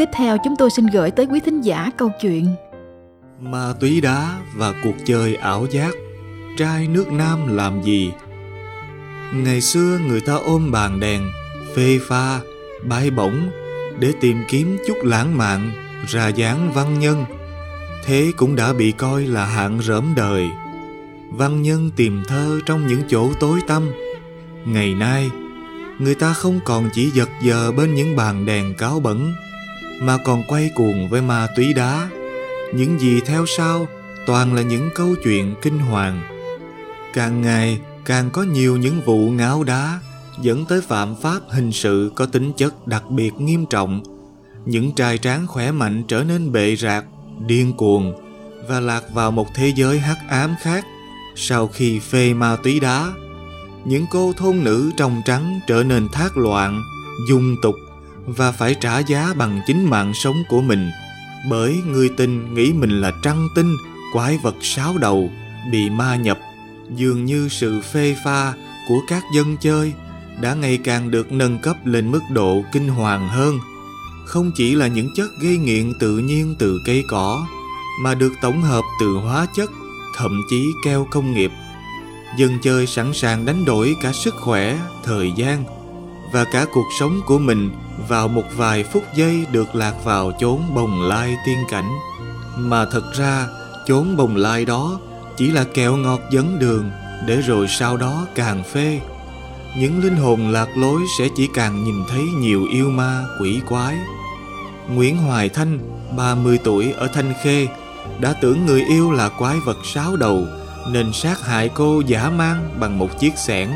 Tiếp 0.06 0.12
theo 0.14 0.38
chúng 0.44 0.56
tôi 0.56 0.72
xin 0.72 0.86
gửi 0.86 1.12
tới 1.12 1.26
quý 1.26 1.40
thính 1.40 1.62
giả 1.62 1.92
câu 1.98 2.12
chuyện 2.22 2.56
Ma 3.40 3.74
túy 3.80 4.02
đá 4.02 4.40
và 4.56 4.74
cuộc 4.84 4.94
chơi 5.06 5.36
ảo 5.36 5.68
giác 5.72 5.92
Trai 6.58 6.88
nước 6.88 7.12
Nam 7.12 7.56
làm 7.56 7.82
gì? 7.84 8.12
Ngày 9.34 9.62
xưa 9.62 10.00
người 10.08 10.22
ta 10.22 10.34
ôm 10.34 10.72
bàn 10.72 11.00
đèn, 11.00 11.32
phê 11.76 12.00
pha, 12.08 12.40
bay 12.84 13.12
bổng 13.12 13.50
để 14.00 14.14
tìm 14.22 14.44
kiếm 14.48 14.78
chút 14.88 14.98
lãng 15.04 15.38
mạn, 15.38 15.72
ra 16.08 16.28
dáng 16.28 16.72
văn 16.74 17.00
nhân. 17.00 17.26
Thế 18.06 18.32
cũng 18.38 18.56
đã 18.56 18.74
bị 18.74 18.92
coi 18.92 19.24
là 19.24 19.46
hạng 19.46 19.82
rỡm 19.82 20.14
đời. 20.16 20.48
Văn 21.32 21.62
nhân 21.62 21.92
tìm 21.96 22.24
thơ 22.28 22.60
trong 22.66 22.88
những 22.88 23.02
chỗ 23.10 23.34
tối 23.40 23.60
tăm. 23.68 23.90
Ngày 24.66 24.94
nay, 24.94 25.30
người 26.00 26.16
ta 26.16 26.34
không 26.34 26.60
còn 26.66 26.90
chỉ 26.94 27.10
giật 27.10 27.30
giờ 27.44 27.72
bên 27.72 27.96
những 27.96 28.16
bàn 28.16 28.46
đèn 28.46 28.74
cáo 28.74 29.00
bẩn, 29.00 29.34
mà 30.00 30.18
còn 30.18 30.44
quay 30.48 30.70
cuồng 30.76 31.10
với 31.10 31.22
ma 31.22 31.48
túy 31.56 31.74
đá. 31.74 32.10
Những 32.74 33.00
gì 33.00 33.22
theo 33.26 33.46
sau 33.46 33.88
toàn 34.26 34.54
là 34.54 34.62
những 34.62 34.90
câu 34.96 35.16
chuyện 35.24 35.56
kinh 35.62 35.80
hoàng. 35.80 36.22
Càng 37.14 37.42
ngày 37.42 37.80
càng 38.06 38.30
có 38.30 38.44
nhiều 38.44 38.78
những 38.78 39.02
vụ 39.06 39.30
ngáo 39.30 39.64
đá 39.64 40.00
dẫn 40.42 40.66
tới 40.66 40.82
phạm 40.82 41.16
pháp 41.16 41.40
hình 41.50 41.72
sự 41.72 42.12
có 42.16 42.26
tính 42.26 42.54
chất 42.58 42.88
đặc 42.88 43.10
biệt 43.10 43.34
nghiêm 43.34 43.66
trọng. 43.66 44.04
Những 44.66 44.92
trai 44.92 45.18
tráng 45.18 45.48
khỏe 45.48 45.72
mạnh 45.72 46.04
trở 46.08 46.24
nên 46.24 46.52
bệ 46.52 46.76
rạc, 46.76 47.06
điên 47.48 47.74
cuồng 47.74 48.14
và 48.68 48.80
lạc 48.80 49.04
vào 49.14 49.32
một 49.32 49.48
thế 49.56 49.74
giới 49.76 50.00
hắc 50.00 50.18
ám 50.30 50.56
khác 50.62 50.86
sau 51.36 51.68
khi 51.68 52.00
phê 52.00 52.34
ma 52.34 52.56
túy 52.64 52.80
đá. 52.80 53.12
Những 53.86 54.06
cô 54.12 54.34
thôn 54.38 54.64
nữ 54.64 54.92
trong 54.98 55.22
trắng 55.26 55.60
trở 55.68 55.84
nên 55.84 56.08
thác 56.10 56.38
loạn, 56.38 56.82
dung 57.30 57.56
tục 57.62 57.76
và 58.26 58.52
phải 58.52 58.76
trả 58.76 59.00
giá 59.00 59.34
bằng 59.38 59.62
chính 59.68 59.90
mạng 59.90 60.14
sống 60.14 60.44
của 60.50 60.62
mình 60.62 60.92
bởi 61.50 61.82
người 61.88 62.10
tình 62.10 62.54
nghĩ 62.54 62.74
mình 62.74 63.02
là 63.02 63.12
trăng 63.22 63.48
tinh, 63.56 63.78
quái 64.14 64.38
vật 64.38 64.56
sáo 64.62 64.98
đầu, 64.98 65.30
bị 65.72 65.90
ma 65.90 66.16
nhập. 66.16 66.40
Dường 66.96 67.26
như 67.26 67.48
sự 67.50 67.82
phê 67.82 68.16
pha 68.26 68.54
của 68.88 69.02
các 69.08 69.24
dân 69.34 69.58
chơi 69.58 69.94
đã 70.42 70.54
ngày 70.54 70.80
càng 70.84 71.12
được 71.12 71.32
nâng 71.32 71.60
cấp 71.60 71.78
lên 71.84 72.12
mức 72.12 72.22
độ 72.30 72.64
kinh 72.72 72.90
hoàng 72.90 73.30
hơn. 73.30 73.60
Không 74.26 74.52
chỉ 74.56 74.76
là 74.76 74.88
những 74.88 75.10
chất 75.16 75.30
gây 75.42 75.58
nghiện 75.58 75.94
tự 76.00 76.18
nhiên 76.18 76.56
từ 76.60 76.80
cây 76.86 77.04
cỏ, 77.10 77.46
mà 78.02 78.16
được 78.16 78.34
tổng 78.42 78.62
hợp 78.62 78.84
từ 79.00 79.08
hóa 79.08 79.48
chất, 79.56 79.70
thậm 80.16 80.42
chí 80.50 80.66
keo 80.86 81.08
công 81.12 81.34
nghiệp. 81.34 81.52
Dân 82.38 82.58
chơi 82.62 82.88
sẵn 82.88 83.14
sàng 83.14 83.46
đánh 83.46 83.66
đổi 83.66 83.96
cả 84.02 84.12
sức 84.14 84.36
khỏe, 84.36 84.80
thời 85.04 85.32
gian 85.36 85.64
và 86.36 86.44
cả 86.44 86.66
cuộc 86.74 86.88
sống 87.00 87.22
của 87.26 87.40
mình 87.40 87.72
vào 88.08 88.28
một 88.28 88.44
vài 88.56 88.84
phút 88.84 89.04
giây 89.16 89.46
được 89.52 89.76
lạc 89.76 89.94
vào 90.04 90.32
chốn 90.40 90.62
bồng 90.76 91.02
lai 91.02 91.36
tiên 91.46 91.58
cảnh. 91.70 91.90
Mà 92.58 92.86
thật 92.86 93.14
ra, 93.14 93.48
chốn 93.88 94.18
bồng 94.18 94.36
lai 94.36 94.66
đó 94.66 95.00
chỉ 95.38 95.52
là 95.52 95.64
kẹo 95.64 95.96
ngọt 95.96 96.20
dẫn 96.32 96.60
đường 96.60 96.92
để 97.28 97.42
rồi 97.42 97.68
sau 97.68 97.98
đó 97.98 98.28
càng 98.36 98.64
phê 98.64 99.02
những 99.78 100.04
linh 100.04 100.16
hồn 100.16 100.52
lạc 100.52 100.68
lối 100.78 101.02
sẽ 101.18 101.28
chỉ 101.36 101.50
càng 101.54 101.84
nhìn 101.84 102.04
thấy 102.10 102.24
nhiều 102.40 102.66
yêu 102.72 102.90
ma 102.90 103.24
quỷ 103.42 103.62
quái. 103.70 103.96
Nguyễn 104.88 105.18
Hoài 105.18 105.50
Thanh, 105.50 105.80
30 106.18 106.60
tuổi 106.64 106.92
ở 106.92 107.08
Thanh 107.08 107.34
Khê, 107.44 107.68
đã 108.20 108.34
tưởng 108.42 108.66
người 108.66 108.84
yêu 108.90 109.12
là 109.12 109.30
quái 109.30 109.58
vật 109.66 109.78
sáu 109.94 110.16
đầu 110.16 110.46
nên 110.92 111.14
sát 111.14 111.46
hại 111.46 111.70
cô 111.70 112.02
giả 112.06 112.30
mang 112.30 112.70
bằng 112.80 113.00
một 113.00 113.20
chiếc 113.20 113.38
xẻng. 113.38 113.72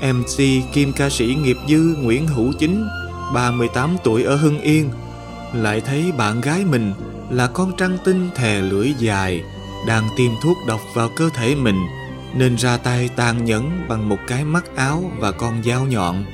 MC 0.00 0.38
kim 0.72 0.92
ca 0.92 1.10
sĩ 1.10 1.36
nghiệp 1.42 1.56
dư 1.68 1.96
Nguyễn 2.02 2.26
Hữu 2.26 2.52
Chính, 2.58 2.86
38 3.34 3.96
tuổi 4.04 4.22
ở 4.22 4.36
Hưng 4.36 4.60
Yên, 4.60 4.90
lại 5.54 5.80
thấy 5.80 6.12
bạn 6.12 6.40
gái 6.40 6.64
mình 6.64 6.92
là 7.30 7.46
con 7.46 7.72
trăng 7.76 7.98
tinh 8.04 8.28
thè 8.34 8.60
lưỡi 8.60 8.92
dài 8.98 9.42
đang 9.86 10.08
tiêm 10.16 10.30
thuốc 10.42 10.56
độc 10.66 10.80
vào 10.94 11.08
cơ 11.16 11.30
thể 11.34 11.54
mình 11.54 11.86
nên 12.34 12.56
ra 12.56 12.76
tay 12.76 13.10
tàn 13.16 13.44
nhẫn 13.44 13.86
bằng 13.88 14.08
một 14.08 14.18
cái 14.26 14.44
mắt 14.44 14.76
áo 14.76 15.12
và 15.18 15.32
con 15.32 15.62
dao 15.62 15.86
nhọn. 15.86 16.24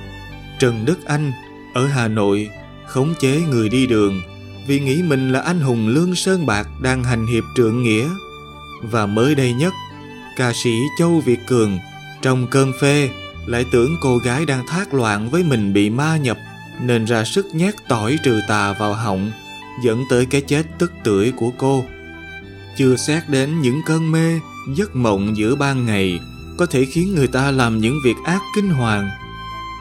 Trần 0.59 0.85
Đức 0.85 1.05
Anh 1.07 1.33
ở 1.75 1.87
Hà 1.87 2.09
Nội 2.09 2.51
khống 2.87 3.15
chế 3.21 3.41
người 3.41 3.69
đi 3.69 3.87
đường 3.87 4.21
vì 4.67 4.81
nghĩ 4.81 5.03
mình 5.03 5.33
là 5.33 5.41
anh 5.41 5.61
hùng 5.61 5.89
lương 5.89 6.15
sơn 6.15 6.47
bạc 6.47 6.69
đang 6.81 7.05
hành 7.05 7.27
hiệp 7.27 7.45
trượng 7.57 7.83
nghĩa. 7.83 8.09
Và 8.83 9.07
mới 9.07 9.35
đây 9.35 9.53
nhất, 9.53 9.73
ca 10.37 10.53
sĩ 10.53 10.79
Châu 10.99 11.21
Việt 11.21 11.39
Cường 11.47 11.79
trong 12.23 12.47
cơn 12.47 12.73
phê 12.81 13.11
lại 13.47 13.65
tưởng 13.71 13.97
cô 14.01 14.19
gái 14.19 14.47
đang 14.47 14.67
thác 14.67 14.95
loạn 14.95 15.31
với 15.31 15.43
mình 15.43 15.73
bị 15.73 15.91
ma 15.91 16.17
nhập 16.17 16.39
nên 16.81 17.05
ra 17.05 17.25
sức 17.25 17.47
nhét 17.55 17.75
tỏi 17.89 18.19
trừ 18.25 18.41
tà 18.49 18.73
vào 18.73 18.95
họng 18.95 19.33
dẫn 19.85 20.05
tới 20.11 20.27
cái 20.27 20.41
chết 20.41 20.67
tức 20.79 20.93
tưởi 21.05 21.33
của 21.37 21.51
cô. 21.59 21.85
Chưa 22.77 22.97
xét 22.97 23.23
đến 23.29 23.61
những 23.61 23.81
cơn 23.87 24.13
mê 24.13 24.41
giấc 24.77 24.97
mộng 24.97 25.37
giữa 25.37 25.55
ban 25.55 25.87
ngày 25.87 26.21
có 26.59 26.67
thể 26.67 26.85
khiến 26.85 27.15
người 27.15 27.27
ta 27.27 27.51
làm 27.51 27.79
những 27.79 27.99
việc 28.05 28.17
ác 28.25 28.41
kinh 28.55 28.71
hoàng. 28.71 29.11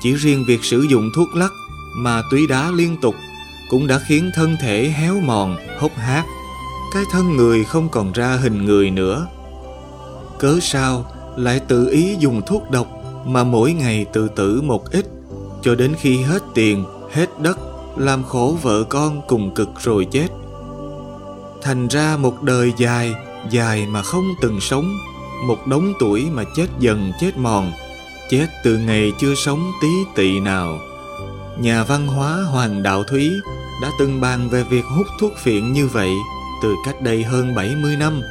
Chỉ 0.02 0.14
riêng 0.14 0.46
việc 0.48 0.64
sử 0.64 0.82
dụng 0.82 1.10
thuốc 1.16 1.36
lắc, 1.36 1.52
mà 1.96 2.22
túy 2.32 2.48
đá 2.48 2.72
liên 2.72 2.98
tục 3.02 3.16
cũng 3.70 3.88
đã 3.88 4.00
khiến 4.08 4.32
thân 4.36 4.56
thể 4.62 4.90
héo 4.90 5.20
mòn, 5.20 5.58
hốc 5.80 5.96
hác. 5.98 6.26
Cái 6.94 7.04
thân 7.12 7.36
người 7.38 7.64
không 7.64 7.90
còn 7.90 8.12
ra 8.12 8.38
hình 8.42 8.66
người 8.66 8.90
nữa. 8.90 9.28
Cớ 10.40 10.60
sao 10.62 11.12
lại 11.38 11.60
tự 11.60 11.90
ý 11.90 12.16
dùng 12.20 12.42
thuốc 12.48 12.72
độc 12.72 12.88
mà 13.26 13.44
mỗi 13.44 13.74
ngày 13.74 14.06
tự 14.14 14.28
tử 14.28 14.62
một 14.62 14.92
ít 14.92 15.06
cho 15.62 15.76
đến 15.76 15.94
khi 16.00 16.22
hết 16.22 16.44
tiền, 16.54 16.86
hết 17.12 17.40
đất, 17.40 17.58
làm 17.98 18.24
khổ 18.24 18.58
vợ 18.62 18.84
con 18.84 19.22
cùng 19.28 19.54
cực 19.54 19.70
rồi 19.80 20.08
chết. 20.12 20.28
Thành 21.62 21.88
ra 21.88 22.18
một 22.18 22.44
đời 22.44 22.74
dài 22.78 23.16
dài 23.50 23.86
mà 23.86 24.02
không 24.04 24.26
từng 24.42 24.60
sống 24.62 24.94
một 25.48 25.68
đống 25.68 25.94
tuổi 26.00 26.30
mà 26.32 26.44
chết 26.56 26.68
dần 26.80 27.12
chết 27.20 27.38
mòn 27.38 27.72
chết 28.30 28.48
từ 28.64 28.78
ngày 28.78 29.12
chưa 29.20 29.36
sống 29.36 29.72
tí 29.82 29.88
tị 30.16 30.40
nào 30.40 30.80
nhà 31.60 31.84
văn 31.84 32.08
hóa 32.08 32.44
hoàng 32.52 32.84
đạo 32.84 33.04
thúy 33.04 33.30
đã 33.82 33.92
từng 34.00 34.22
bàn 34.22 34.50
về 34.50 34.64
việc 34.64 34.86
hút 34.86 35.08
thuốc 35.20 35.32
phiện 35.44 35.74
như 35.74 35.88
vậy 35.88 36.12
từ 36.64 36.76
cách 36.86 37.02
đây 37.02 37.24
hơn 37.24 37.56
70 37.56 37.96
năm. 37.96 38.22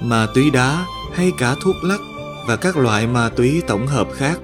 mà 0.00 0.26
túy 0.34 0.50
đá 0.50 0.86
hay 1.14 1.32
cả 1.38 1.54
thuốc 1.62 1.76
lắc 1.84 2.00
và 2.46 2.56
các 2.56 2.76
loại 2.76 3.06
ma 3.06 3.28
túy 3.28 3.62
tổng 3.66 3.86
hợp 3.86 4.08
khác 4.16 4.38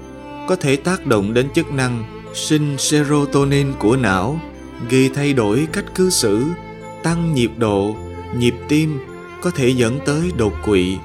có 0.49 0.57
thể 0.57 0.77
tác 0.77 1.07
động 1.07 1.35
đến 1.35 1.49
chức 1.55 1.73
năng 1.73 2.05
sinh 2.35 2.79
serotonin 2.79 3.73
của 3.79 3.97
não, 3.97 4.41
gây 4.91 5.11
thay 5.15 5.33
đổi 5.33 5.67
cách 5.73 5.95
cư 5.95 6.11
xử, 6.11 6.45
tăng 7.03 7.35
nhịp 7.35 7.51
độ, 7.57 7.97
nhịp 8.39 8.55
tim 8.69 8.99
có 9.43 9.51
thể 9.51 9.69
dẫn 9.69 9.99
tới 10.07 10.33
đột 10.37 10.53
quỵ. 10.65 10.99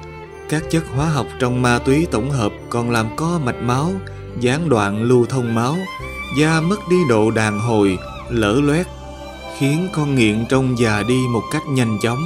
Các 0.48 0.62
chất 0.70 0.84
hóa 0.94 1.06
học 1.06 1.26
trong 1.38 1.62
ma 1.62 1.78
túy 1.78 2.06
tổng 2.10 2.30
hợp 2.30 2.52
còn 2.70 2.90
làm 2.90 3.16
co 3.16 3.40
mạch 3.44 3.62
máu, 3.62 3.92
gián 4.40 4.68
đoạn 4.68 5.02
lưu 5.02 5.26
thông 5.26 5.54
máu, 5.54 5.76
da 6.38 6.60
mất 6.60 6.88
đi 6.90 6.96
độ 7.08 7.30
đàn 7.30 7.60
hồi, 7.60 7.98
lở 8.30 8.60
loét, 8.64 8.86
khiến 9.58 9.88
con 9.92 10.14
nghiện 10.14 10.44
trong 10.48 10.78
già 10.78 11.02
đi 11.08 11.18
một 11.32 11.42
cách 11.52 11.62
nhanh 11.68 11.98
chóng. 12.02 12.22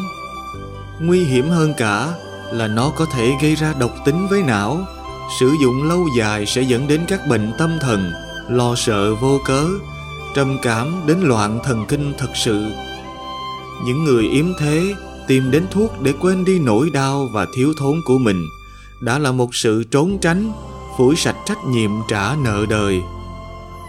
Nguy 1.00 1.24
hiểm 1.24 1.48
hơn 1.48 1.74
cả 1.78 2.12
là 2.52 2.66
nó 2.66 2.90
có 2.90 3.06
thể 3.14 3.32
gây 3.42 3.54
ra 3.54 3.74
độc 3.78 3.90
tính 4.04 4.26
với 4.30 4.42
não, 4.42 4.78
sử 5.40 5.52
dụng 5.62 5.82
lâu 5.88 6.06
dài 6.16 6.46
sẽ 6.46 6.62
dẫn 6.62 6.88
đến 6.88 7.00
các 7.08 7.20
bệnh 7.28 7.52
tâm 7.58 7.78
thần, 7.80 8.12
lo 8.48 8.74
sợ 8.74 9.14
vô 9.14 9.38
cớ, 9.44 9.64
trầm 10.34 10.58
cảm 10.62 11.02
đến 11.06 11.18
loạn 11.20 11.58
thần 11.64 11.84
kinh 11.88 12.12
thật 12.18 12.30
sự. 12.34 12.64
Những 13.84 14.04
người 14.04 14.24
yếm 14.28 14.46
thế 14.60 14.94
tìm 15.26 15.50
đến 15.50 15.64
thuốc 15.70 16.02
để 16.02 16.12
quên 16.20 16.44
đi 16.44 16.58
nỗi 16.58 16.90
đau 16.90 17.28
và 17.32 17.46
thiếu 17.56 17.72
thốn 17.78 18.00
của 18.04 18.18
mình 18.18 18.48
đã 19.00 19.18
là 19.18 19.32
một 19.32 19.54
sự 19.54 19.84
trốn 19.90 20.18
tránh 20.18 20.52
phủi 20.98 21.16
sạch 21.16 21.36
trách 21.46 21.64
nhiệm 21.64 21.90
trả 22.08 22.34
nợ 22.44 22.66
đời 22.68 23.00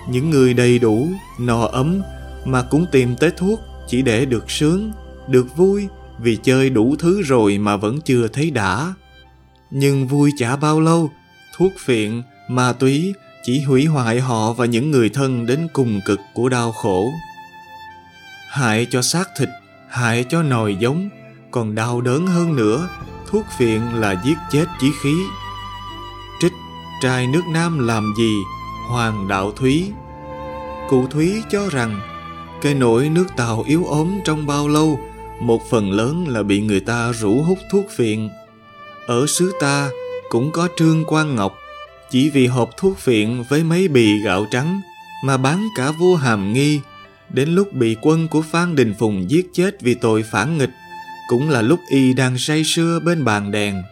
những 0.10 0.30
người 0.30 0.54
đầy 0.54 0.80
đủ 0.80 1.08
no 1.40 1.66
ấm 1.66 2.02
mà 2.46 2.62
cũng 2.62 2.86
tìm 2.92 3.16
tới 3.16 3.32
thuốc 3.38 3.60
chỉ 3.88 4.02
để 4.02 4.26
được 4.26 4.52
sướng 4.52 4.92
được 5.28 5.58
vui 5.58 5.88
vì 6.20 6.38
chơi 6.44 6.70
đủ 6.70 6.96
thứ 7.00 7.22
rồi 7.22 7.58
mà 7.58 7.78
vẫn 7.78 8.02
chưa 8.02 8.28
thấy 8.28 8.52
đã. 8.52 8.94
Nhưng 9.72 10.08
vui 10.08 10.32
chả 10.38 10.56
bao 10.56 10.80
lâu, 10.82 11.12
thuốc 11.58 11.72
phiện, 11.86 12.22
ma 12.50 12.74
túy 12.74 13.14
chỉ 13.44 13.62
hủy 13.62 13.86
hoại 13.86 14.20
họ 14.20 14.54
và 14.54 14.66
những 14.66 14.92
người 14.92 15.10
thân 15.10 15.46
đến 15.46 15.68
cùng 15.74 16.02
cực 16.06 16.20
của 16.34 16.50
đau 16.50 16.72
khổ. 16.72 17.10
Hại 18.50 18.88
cho 18.90 19.02
xác 19.02 19.30
thịt, 19.40 19.50
hại 19.90 20.26
cho 20.30 20.44
nòi 20.44 20.76
giống, 20.76 21.10
còn 21.52 21.76
đau 21.76 22.02
đớn 22.02 22.28
hơn 22.28 22.56
nữa, 22.56 22.90
thuốc 23.30 23.46
phiện 23.58 23.82
là 23.82 24.22
giết 24.26 24.38
chết 24.52 24.66
chí 24.80 24.92
khí. 25.02 25.16
Trích, 26.42 26.54
trai 27.02 27.28
nước 27.28 27.44
nam 27.54 27.88
làm 27.88 28.14
gì? 28.18 28.34
Hoàng 28.90 29.28
đạo 29.28 29.52
thúy. 29.52 29.92
Cụ 30.90 31.08
thúy 31.08 31.44
cho 31.50 31.70
rằng, 31.70 32.02
cái 32.62 32.74
nỗi 32.74 33.10
nước 33.10 33.26
tàu 33.36 33.64
yếu 33.68 33.86
ốm 33.86 34.12
trong 34.26 34.48
bao 34.48 34.68
lâu 34.68 35.00
một 35.40 35.70
phần 35.70 35.92
lớn 35.92 36.28
là 36.28 36.44
bị 36.44 36.62
người 36.62 36.80
ta 36.80 37.12
rủ 37.12 37.42
hút 37.44 37.58
thuốc 37.72 37.86
phiện 37.90 38.30
ở 39.08 39.26
xứ 39.28 39.52
ta 39.60 39.90
cũng 40.30 40.52
có 40.52 40.68
trương 40.78 41.04
quan 41.08 41.36
ngọc 41.36 41.58
chỉ 42.10 42.30
vì 42.30 42.48
hộp 42.48 42.70
thuốc 42.78 42.98
phiện 42.98 43.44
với 43.50 43.64
mấy 43.64 43.88
bì 43.88 44.20
gạo 44.20 44.46
trắng 44.52 44.82
mà 45.24 45.38
bán 45.38 45.68
cả 45.76 45.92
vua 45.92 46.16
hàm 46.16 46.54
nghi 46.54 46.80
đến 47.30 47.50
lúc 47.50 47.74
bị 47.74 47.96
quân 48.02 48.28
của 48.28 48.42
phan 48.42 48.76
đình 48.76 48.94
phùng 49.00 49.30
giết 49.30 49.50
chết 49.54 49.82
vì 49.82 49.94
tội 49.94 50.24
phản 50.32 50.58
nghịch 50.58 50.72
cũng 51.28 51.50
là 51.50 51.62
lúc 51.62 51.80
y 51.88 52.14
đang 52.14 52.38
say 52.38 52.64
sưa 52.64 53.00
bên 53.00 53.26
bàn 53.26 53.52
đèn. 53.52 53.84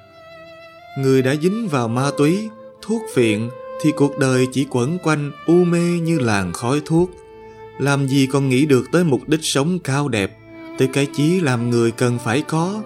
Người 1.00 1.22
đã 1.22 1.36
dính 1.42 1.68
vào 1.68 1.88
ma 1.88 2.12
túy, 2.18 2.50
thuốc 2.82 3.02
phiện 3.14 3.50
thì 3.82 3.92
cuộc 3.96 4.18
đời 4.18 4.48
chỉ 4.52 4.66
quẩn 4.70 4.98
quanh 4.98 5.32
u 5.46 5.54
mê 5.54 6.00
như 6.00 6.20
làn 6.20 6.54
khói 6.54 6.82
thuốc. 6.86 7.12
Làm 7.80 8.08
gì 8.08 8.28
còn 8.28 8.50
nghĩ 8.50 8.66
được 8.66 8.86
tới 8.92 9.04
mục 9.04 9.30
đích 9.30 9.44
sống 9.44 9.80
cao 9.80 10.08
đẹp, 10.08 10.38
tới 10.78 10.88
cái 10.88 11.08
chí 11.16 11.40
làm 11.40 11.70
người 11.70 11.92
cần 11.92 12.18
phải 12.24 12.42
có. 12.42 12.82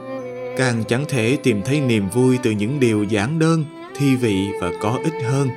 Càng 0.58 0.84
chẳng 0.88 1.05
thể 1.10 1.38
tìm 1.43 1.62
thấy 1.65 1.81
niềm 1.81 2.10
vui 2.10 2.38
từ 2.43 2.51
những 2.51 2.79
điều 2.79 3.03
giản 3.03 3.39
đơn, 3.39 3.65
thi 3.98 4.15
vị 4.15 4.48
và 4.62 4.72
có 4.81 5.00
ích 5.03 5.24
hơn. 5.29 5.50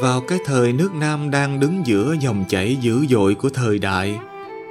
Vào 0.00 0.20
cái 0.20 0.38
thời 0.44 0.72
nước 0.72 0.94
Nam 0.94 1.30
đang 1.30 1.60
đứng 1.60 1.86
giữa 1.86 2.14
dòng 2.20 2.44
chảy 2.48 2.76
dữ 2.76 3.06
dội 3.06 3.34
của 3.34 3.50
thời 3.50 3.78
đại, 3.78 4.18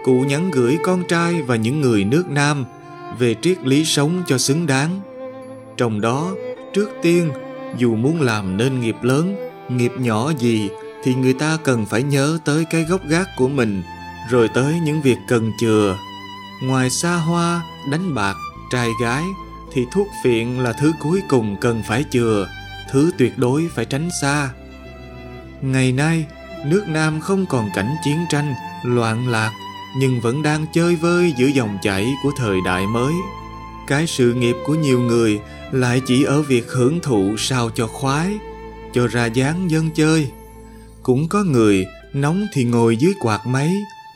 cụ 0.03 0.21
nhắn 0.27 0.51
gửi 0.51 0.77
con 0.83 1.03
trai 1.07 1.41
và 1.41 1.55
những 1.55 1.81
người 1.81 2.03
nước 2.03 2.29
Nam 2.29 2.65
về 3.19 3.35
triết 3.41 3.67
lý 3.67 3.85
sống 3.85 4.23
cho 4.27 4.37
xứng 4.37 4.67
đáng. 4.67 4.99
Trong 5.77 6.01
đó, 6.01 6.35
trước 6.73 6.89
tiên, 7.01 7.31
dù 7.77 7.95
muốn 7.95 8.21
làm 8.21 8.57
nên 8.57 8.79
nghiệp 8.79 8.95
lớn, 9.01 9.35
nghiệp 9.69 9.91
nhỏ 9.99 10.31
gì 10.39 10.69
thì 11.03 11.15
người 11.15 11.33
ta 11.33 11.57
cần 11.63 11.85
phải 11.85 12.03
nhớ 12.03 12.39
tới 12.45 12.65
cái 12.69 12.83
gốc 12.83 13.01
gác 13.09 13.27
của 13.37 13.47
mình, 13.47 13.81
rồi 14.29 14.49
tới 14.53 14.73
những 14.85 15.01
việc 15.01 15.17
cần 15.29 15.51
chừa. 15.61 15.97
Ngoài 16.61 16.89
xa 16.89 17.15
hoa, 17.15 17.61
đánh 17.91 18.15
bạc, 18.15 18.35
trai 18.71 18.89
gái 19.01 19.23
thì 19.73 19.85
thuốc 19.91 20.07
phiện 20.23 20.57
là 20.57 20.73
thứ 20.73 20.93
cuối 20.99 21.21
cùng 21.29 21.55
cần 21.61 21.83
phải 21.87 22.05
chừa, 22.11 22.47
thứ 22.91 23.11
tuyệt 23.17 23.37
đối 23.37 23.67
phải 23.75 23.85
tránh 23.85 24.09
xa. 24.21 24.49
Ngày 25.61 25.91
nay, 25.91 26.25
nước 26.65 26.83
Nam 26.87 27.21
không 27.21 27.45
còn 27.45 27.69
cảnh 27.75 27.95
chiến 28.03 28.17
tranh, 28.29 28.53
loạn 28.83 29.27
lạc, 29.27 29.51
nhưng 29.97 30.21
vẫn 30.21 30.43
đang 30.43 30.65
chơi 30.73 30.95
vơi 30.95 31.33
giữa 31.37 31.47
dòng 31.47 31.77
chảy 31.81 32.13
của 32.23 32.31
thời 32.37 32.57
đại 32.65 32.87
mới. 32.87 33.13
Cái 33.87 34.07
sự 34.07 34.33
nghiệp 34.33 34.55
của 34.65 34.75
nhiều 34.75 34.99
người 34.99 35.39
lại 35.71 36.01
chỉ 36.05 36.23
ở 36.23 36.41
việc 36.41 36.71
hưởng 36.71 36.99
thụ 36.99 37.37
sao 37.37 37.69
cho 37.75 37.87
khoái, 37.87 38.37
cho 38.93 39.07
ra 39.07 39.25
dáng 39.25 39.71
dân 39.71 39.89
chơi. 39.95 40.31
Cũng 41.03 41.27
có 41.27 41.43
người 41.43 41.85
nóng 42.13 42.47
thì 42.53 42.63
ngồi 42.63 42.97
dưới 42.97 43.13
quạt 43.19 43.47
máy, 43.47 43.73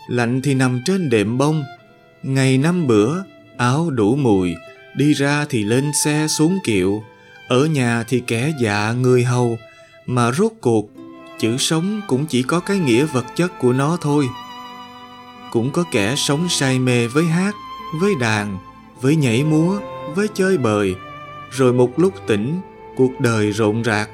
lạnh 0.07 0.41
thì 0.41 0.53
nằm 0.53 0.81
trên 0.86 1.10
đệm 1.10 1.38
bông. 1.38 1.63
Ngày 2.23 2.57
năm 2.57 2.87
bữa, 2.87 3.23
áo 3.57 3.89
đủ 3.89 4.15
mùi, 4.15 4.55
đi 4.95 5.13
ra 5.13 5.45
thì 5.49 5.63
lên 5.63 5.91
xe 6.03 6.27
xuống 6.27 6.59
kiệu, 6.63 7.03
ở 7.47 7.65
nhà 7.65 8.03
thì 8.07 8.19
kẻ 8.27 8.53
dạ 8.59 8.91
người 8.91 9.23
hầu, 9.23 9.57
mà 10.05 10.31
rốt 10.31 10.51
cuộc 10.61 10.89
chữ 11.39 11.57
sống 11.57 12.01
cũng 12.07 12.25
chỉ 12.25 12.43
có 12.43 12.59
cái 12.59 12.79
nghĩa 12.79 13.05
vật 13.05 13.25
chất 13.35 13.59
của 13.59 13.73
nó 13.73 13.97
thôi. 14.01 14.25
Cũng 15.51 15.71
có 15.71 15.83
kẻ 15.91 16.15
sống 16.17 16.49
say 16.49 16.79
mê 16.79 17.07
với 17.07 17.25
hát 17.25 17.55
với 18.01 18.13
đàn 18.19 18.57
với 19.01 19.15
nhảy 19.15 19.43
múa 19.43 19.79
với 20.15 20.27
chơi 20.33 20.57
bời. 20.57 20.95
Rồi 21.51 21.73
một 21.73 21.99
lúc 21.99 22.13
tỉnh 22.27 22.61
cuộc 22.95 23.19
đời 23.19 23.51
rộn 23.51 23.83
rạc. 23.83 24.09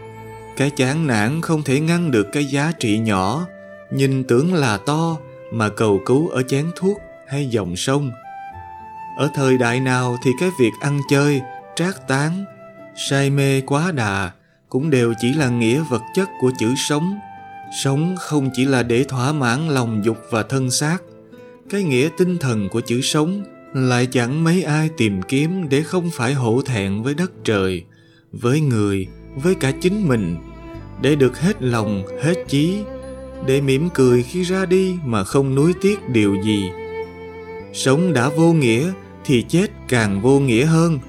Cái 0.57 0.69
chán 0.69 1.07
nản 1.07 1.41
không 1.41 1.63
thể 1.63 1.79
ngăn 1.79 2.11
được 2.11 2.27
cái 2.31 2.45
giá 2.45 2.71
trị 2.79 2.99
nhỏ. 2.99 3.45
Nhìn 3.91 4.23
tưởng 4.23 4.53
là 4.53 4.77
to 4.77 5.17
mà 5.51 5.69
cầu 5.69 6.01
cứu 6.05 6.27
ở 6.27 6.43
chén 6.43 6.65
thuốc 6.75 7.01
hay 7.29 7.47
dòng 7.49 7.75
sông? 7.75 8.11
Ở 9.17 9.29
thời 9.33 9.57
đại 9.57 9.79
nào 9.79 10.17
thì 10.23 10.31
cái 10.39 10.49
việc 10.59 10.71
ăn 10.81 10.99
chơi, 11.09 11.41
trác 11.75 12.07
tán, 12.07 12.45
say 13.09 13.29
mê 13.29 13.61
quá 13.61 13.91
đà 13.91 14.31
cũng 14.69 14.89
đều 14.89 15.13
chỉ 15.19 15.33
là 15.33 15.49
nghĩa 15.49 15.83
vật 15.89 16.01
chất 16.15 16.29
của 16.39 16.51
chữ 16.59 16.73
sống. 16.77 17.19
Sống 17.83 18.15
không 18.19 18.49
chỉ 18.53 18.65
là 18.65 18.83
để 18.83 19.03
thỏa 19.03 19.33
mãn 19.33 19.67
lòng 19.67 20.01
dục 20.05 20.17
và 20.29 20.43
thân 20.43 20.71
xác. 20.71 20.97
Cái 21.69 21.83
nghĩa 21.83 22.09
tinh 22.17 22.37
thần 22.37 22.69
của 22.69 22.81
chữ 22.81 23.01
sống 23.01 23.43
lại 23.73 24.07
chẳng 24.11 24.43
mấy 24.43 24.63
ai 24.63 24.89
tìm 24.97 25.21
kiếm 25.21 25.69
để 25.69 25.83
không 25.83 26.09
phải 26.13 26.33
hổ 26.33 26.61
thẹn 26.61 27.03
với 27.03 27.13
đất 27.13 27.31
trời, 27.43 27.83
với 28.31 28.61
người, 28.61 29.07
với 29.35 29.55
cả 29.55 29.71
chính 29.81 30.07
mình. 30.07 30.37
Để 31.01 31.15
được 31.15 31.39
hết 31.39 31.61
lòng, 31.61 32.03
hết 32.23 32.35
chí, 32.47 32.83
để 33.45 33.61
mỉm 33.61 33.89
cười 33.93 34.23
khi 34.23 34.43
ra 34.43 34.65
đi 34.65 34.95
mà 35.05 35.23
không 35.23 35.55
nuối 35.55 35.73
tiếc 35.81 36.09
điều 36.09 36.35
gì 36.43 36.69
sống 37.77 38.13
đã 38.13 38.29
vô 38.29 38.53
nghĩa 38.53 38.91
thì 39.25 39.45
chết 39.49 39.67
càng 39.87 40.21
vô 40.21 40.39
nghĩa 40.39 40.65
hơn. 40.65 40.99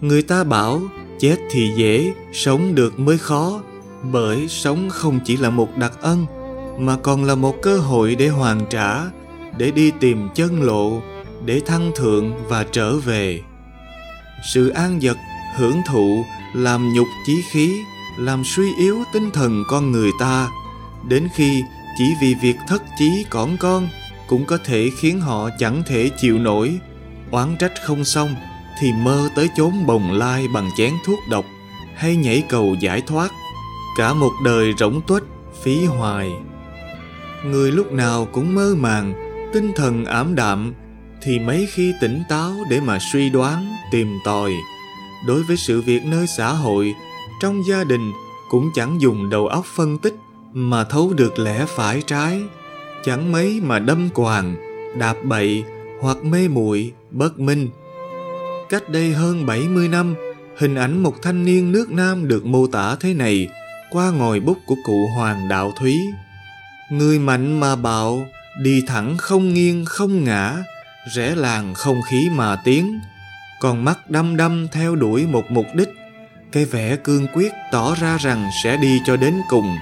Người 0.00 0.22
ta 0.22 0.44
bảo, 0.44 0.82
chết 1.18 1.36
thì 1.50 1.70
dễ, 1.76 2.12
sống 2.32 2.74
được 2.74 2.98
mới 3.00 3.18
khó. 3.18 3.60
Bởi 4.12 4.48
sống 4.48 4.90
không 4.90 5.20
chỉ 5.24 5.36
là 5.36 5.50
một 5.50 5.76
đặc 5.76 5.92
ân, 6.00 6.26
mà 6.78 6.96
còn 6.96 7.24
là 7.24 7.34
một 7.34 7.56
cơ 7.62 7.78
hội 7.78 8.14
để 8.14 8.28
hoàn 8.28 8.66
trả, 8.70 9.04
để 9.58 9.70
đi 9.70 9.90
tìm 10.00 10.28
chân 10.34 10.62
lộ, 10.62 11.02
để 11.44 11.60
thăng 11.66 11.92
thượng 11.96 12.32
và 12.48 12.64
trở 12.72 12.96
về. 12.96 13.40
Sự 14.54 14.68
an 14.68 14.98
vật 15.02 15.16
hưởng 15.56 15.80
thụ, 15.88 16.24
làm 16.54 16.92
nhục 16.92 17.08
chí 17.26 17.42
khí, 17.52 17.76
làm 18.18 18.42
suy 18.44 18.72
yếu 18.78 18.98
tinh 19.12 19.30
thần 19.30 19.64
con 19.68 19.92
người 19.92 20.10
ta, 20.20 20.48
đến 21.08 21.28
khi 21.34 21.62
chỉ 21.98 22.04
vì 22.22 22.34
việc 22.42 22.56
thất 22.68 22.82
chí 22.98 23.24
cỏn 23.30 23.56
con 23.60 23.88
cũng 24.30 24.44
có 24.44 24.58
thể 24.64 24.90
khiến 24.96 25.20
họ 25.20 25.50
chẳng 25.58 25.82
thể 25.86 26.10
chịu 26.16 26.38
nổi. 26.38 26.78
Oán 27.30 27.56
trách 27.58 27.72
không 27.84 28.04
xong 28.04 28.34
thì 28.80 28.92
mơ 28.92 29.28
tới 29.36 29.48
chốn 29.56 29.86
bồng 29.86 30.12
lai 30.12 30.48
bằng 30.54 30.70
chén 30.76 30.92
thuốc 31.06 31.18
độc 31.30 31.44
hay 31.94 32.16
nhảy 32.16 32.42
cầu 32.48 32.76
giải 32.80 33.00
thoát. 33.00 33.32
Cả 33.96 34.14
một 34.14 34.32
đời 34.44 34.74
rỗng 34.78 35.00
tuếch, 35.06 35.22
phí 35.62 35.84
hoài. 35.84 36.32
Người 37.44 37.72
lúc 37.72 37.92
nào 37.92 38.28
cũng 38.32 38.54
mơ 38.54 38.74
màng, 38.78 39.14
tinh 39.52 39.72
thần 39.76 40.04
ảm 40.04 40.34
đạm, 40.34 40.74
thì 41.22 41.38
mấy 41.38 41.68
khi 41.74 41.92
tỉnh 42.00 42.22
táo 42.28 42.52
để 42.70 42.80
mà 42.80 42.98
suy 43.12 43.30
đoán, 43.30 43.76
tìm 43.92 44.18
tòi. 44.24 44.52
Đối 45.26 45.42
với 45.42 45.56
sự 45.56 45.82
việc 45.82 46.04
nơi 46.04 46.26
xã 46.26 46.52
hội, 46.52 46.94
trong 47.42 47.66
gia 47.66 47.84
đình 47.84 48.12
cũng 48.50 48.70
chẳng 48.74 49.00
dùng 49.00 49.30
đầu 49.30 49.46
óc 49.46 49.64
phân 49.64 49.98
tích 49.98 50.14
mà 50.52 50.84
thấu 50.84 51.12
được 51.16 51.38
lẽ 51.38 51.66
phải 51.76 52.02
trái 52.06 52.40
chẳng 53.04 53.32
mấy 53.32 53.60
mà 53.62 53.78
đâm 53.78 54.08
quàng 54.14 54.56
đạp 54.98 55.16
bậy 55.24 55.64
hoặc 56.00 56.24
mê 56.24 56.48
muội 56.48 56.92
bất 57.10 57.40
minh 57.40 57.68
cách 58.68 58.88
đây 58.88 59.12
hơn 59.12 59.46
70 59.46 59.88
năm 59.88 60.14
hình 60.58 60.74
ảnh 60.74 61.02
một 61.02 61.22
thanh 61.22 61.44
niên 61.44 61.72
nước 61.72 61.90
Nam 61.90 62.28
được 62.28 62.46
mô 62.46 62.66
tả 62.66 62.96
thế 63.00 63.14
này 63.14 63.48
qua 63.90 64.10
ngòi 64.10 64.40
bút 64.40 64.58
của 64.66 64.74
cụ 64.84 65.08
Hoàng 65.16 65.48
Đạo 65.48 65.72
Thúy. 65.78 66.00
Người 66.90 67.18
mạnh 67.18 67.60
mà 67.60 67.76
bạo, 67.76 68.26
đi 68.62 68.82
thẳng 68.86 69.16
không 69.18 69.54
nghiêng 69.54 69.84
không 69.84 70.24
ngã, 70.24 70.56
rẽ 71.14 71.34
làng 71.34 71.74
không 71.74 72.00
khí 72.10 72.28
mà 72.32 72.56
tiến, 72.64 73.00
còn 73.60 73.84
mắt 73.84 74.10
đăm 74.10 74.36
đăm 74.36 74.66
theo 74.72 74.96
đuổi 74.96 75.26
một 75.26 75.50
mục 75.50 75.66
đích, 75.74 75.88
cái 76.52 76.64
vẻ 76.64 76.96
cương 76.96 77.26
quyết 77.34 77.52
tỏ 77.72 77.94
ra 78.00 78.16
rằng 78.16 78.50
sẽ 78.64 78.76
đi 78.76 79.00
cho 79.06 79.16
đến 79.16 79.34
cùng. 79.48 79.76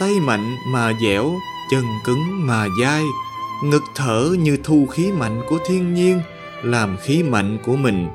Tay 0.00 0.12
mạnh 0.20 0.56
mà 0.66 0.92
dẻo, 1.02 1.34
chân 1.70 1.84
cứng 2.04 2.46
mà 2.46 2.66
dai, 2.80 3.04
ngực 3.64 3.82
thở 3.94 4.36
như 4.38 4.58
thu 4.64 4.86
khí 4.86 5.12
mạnh 5.12 5.42
của 5.48 5.58
thiên 5.66 5.94
nhiên, 5.94 6.20
làm 6.62 6.96
khí 6.96 7.22
mạnh 7.22 7.58
của 7.64 7.76
mình. 7.76 8.08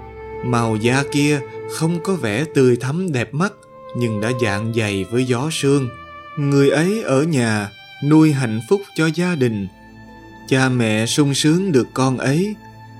Màu 0.45 0.75
da 0.75 1.03
kia 1.11 1.39
không 1.71 1.99
có 2.03 2.13
vẻ 2.13 2.45
tươi 2.55 2.75
thắm 2.75 3.11
đẹp 3.11 3.33
mắt, 3.33 3.53
nhưng 3.97 4.21
đã 4.21 4.31
dạng 4.41 4.73
dày 4.73 5.05
với 5.11 5.25
gió 5.25 5.49
sương. 5.51 5.89
Người 6.37 6.69
ấy 6.69 7.03
ở 7.03 7.23
nhà 7.23 7.69
nuôi 8.03 8.31
hạnh 8.31 8.61
phúc 8.69 8.81
cho 8.95 9.09
gia 9.15 9.35
đình. 9.35 9.67
Cha 10.47 10.69
mẹ 10.69 11.05
sung 11.05 11.33
sướng 11.33 11.71
được 11.71 11.87
con 11.93 12.17
ấy, 12.17 12.55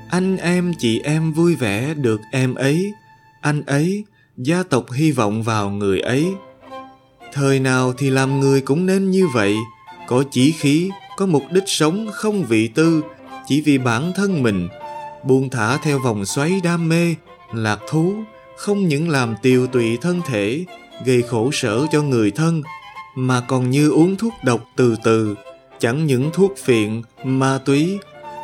anh 0.10 0.38
em 0.38 0.74
chị 0.80 1.00
em 1.04 1.34
vui 1.34 1.56
vẻ 1.56 1.94
được 1.94 2.22
em 2.32 2.56
ấy, 2.56 2.94
anh 3.42 3.64
ấy, 3.66 4.04
gia 4.38 4.64
tộc 4.64 4.92
hy 4.92 5.12
vọng 5.12 5.44
vào 5.44 5.70
người 5.70 6.00
ấy. 6.00 6.34
Thời 7.34 7.60
nào 7.60 7.94
thì 7.94 8.10
làm 8.10 8.40
người 8.40 8.62
cũng 8.62 8.86
nên 8.86 9.12
như 9.12 9.28
vậy, 9.34 9.56
có 10.08 10.24
chí 10.32 10.52
khí, 10.52 10.90
có 11.18 11.26
mục 11.26 11.44
đích 11.52 11.64
sống 11.68 12.08
không 12.14 12.44
vị 12.44 12.68
tư, 12.68 13.04
chỉ 13.48 13.62
vì 13.62 13.78
bản 13.78 14.14
thân 14.16 14.44
mình, 14.44 14.68
buông 15.24 15.50
thả 15.50 15.78
theo 15.78 16.00
vòng 16.00 16.26
xoáy 16.26 16.62
đam 16.64 16.90
mê, 16.90 17.16
lạc 17.54 17.80
thú, 17.90 18.14
không 18.58 18.88
những 18.88 19.10
làm 19.10 19.36
tiêu 19.42 19.68
tụy 19.68 19.98
thân 19.98 20.22
thể 20.28 20.66
gây 21.06 21.22
khổ 21.22 21.50
sở 21.52 21.86
cho 21.92 22.02
người 22.02 22.32
thân 22.32 22.62
mà 23.16 23.42
còn 23.42 23.70
như 23.70 23.92
uống 23.92 24.16
thuốc 24.16 24.34
độc 24.44 24.64
từ 24.76 24.96
từ 25.04 25.36
chẳng 25.80 26.06
những 26.06 26.30
thuốc 26.34 26.58
phiện 26.58 27.02
ma 27.24 27.60
túy 27.66 28.00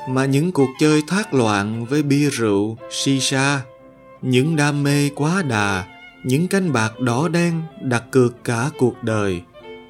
mà 0.10 0.26
những 0.26 0.52
cuộc 0.52 0.70
chơi 0.80 1.04
thoát 1.08 1.34
loạn 1.34 1.86
với 1.86 2.04
bia 2.04 2.30
rượu 2.30 2.78
shisha. 2.92 3.62
Những 4.22 4.56
đam 4.56 4.84
mê 4.84 5.10
quá 5.16 5.42
đà 5.42 5.86
những 6.24 6.48
canh 6.48 6.74
bạc 6.74 7.00
đỏ 7.00 7.28
đen 7.28 7.62
đặt 7.82 8.04
cược 8.12 8.44
cả 8.44 8.70
cuộc 8.78 9.04
đời 9.04 9.42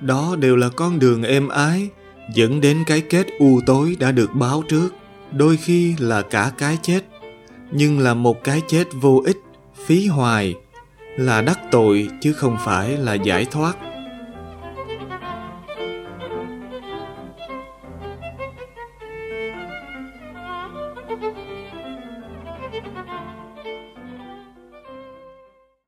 đó 0.01 0.35
đều 0.39 0.55
là 0.55 0.69
con 0.69 0.99
đường 0.99 1.23
êm 1.23 1.47
ái, 1.47 1.89
dẫn 2.33 2.61
đến 2.61 2.83
cái 2.87 3.01
kết 3.01 3.27
u 3.39 3.59
tối 3.65 3.97
đã 3.99 4.11
được 4.11 4.29
báo 4.33 4.63
trước, 4.69 4.89
đôi 5.31 5.57
khi 5.57 5.95
là 5.99 6.21
cả 6.21 6.51
cái 6.57 6.77
chết, 6.81 7.03
nhưng 7.71 7.99
là 7.99 8.13
một 8.13 8.43
cái 8.43 8.61
chết 8.67 8.87
vô 9.01 9.21
ích, 9.25 9.37
phí 9.85 10.07
hoài, 10.07 10.55
là 11.17 11.41
đắc 11.41 11.59
tội 11.71 12.09
chứ 12.21 12.33
không 12.33 12.57
phải 12.65 12.97
là 12.97 13.13
giải 13.13 13.45
thoát. 13.45 13.77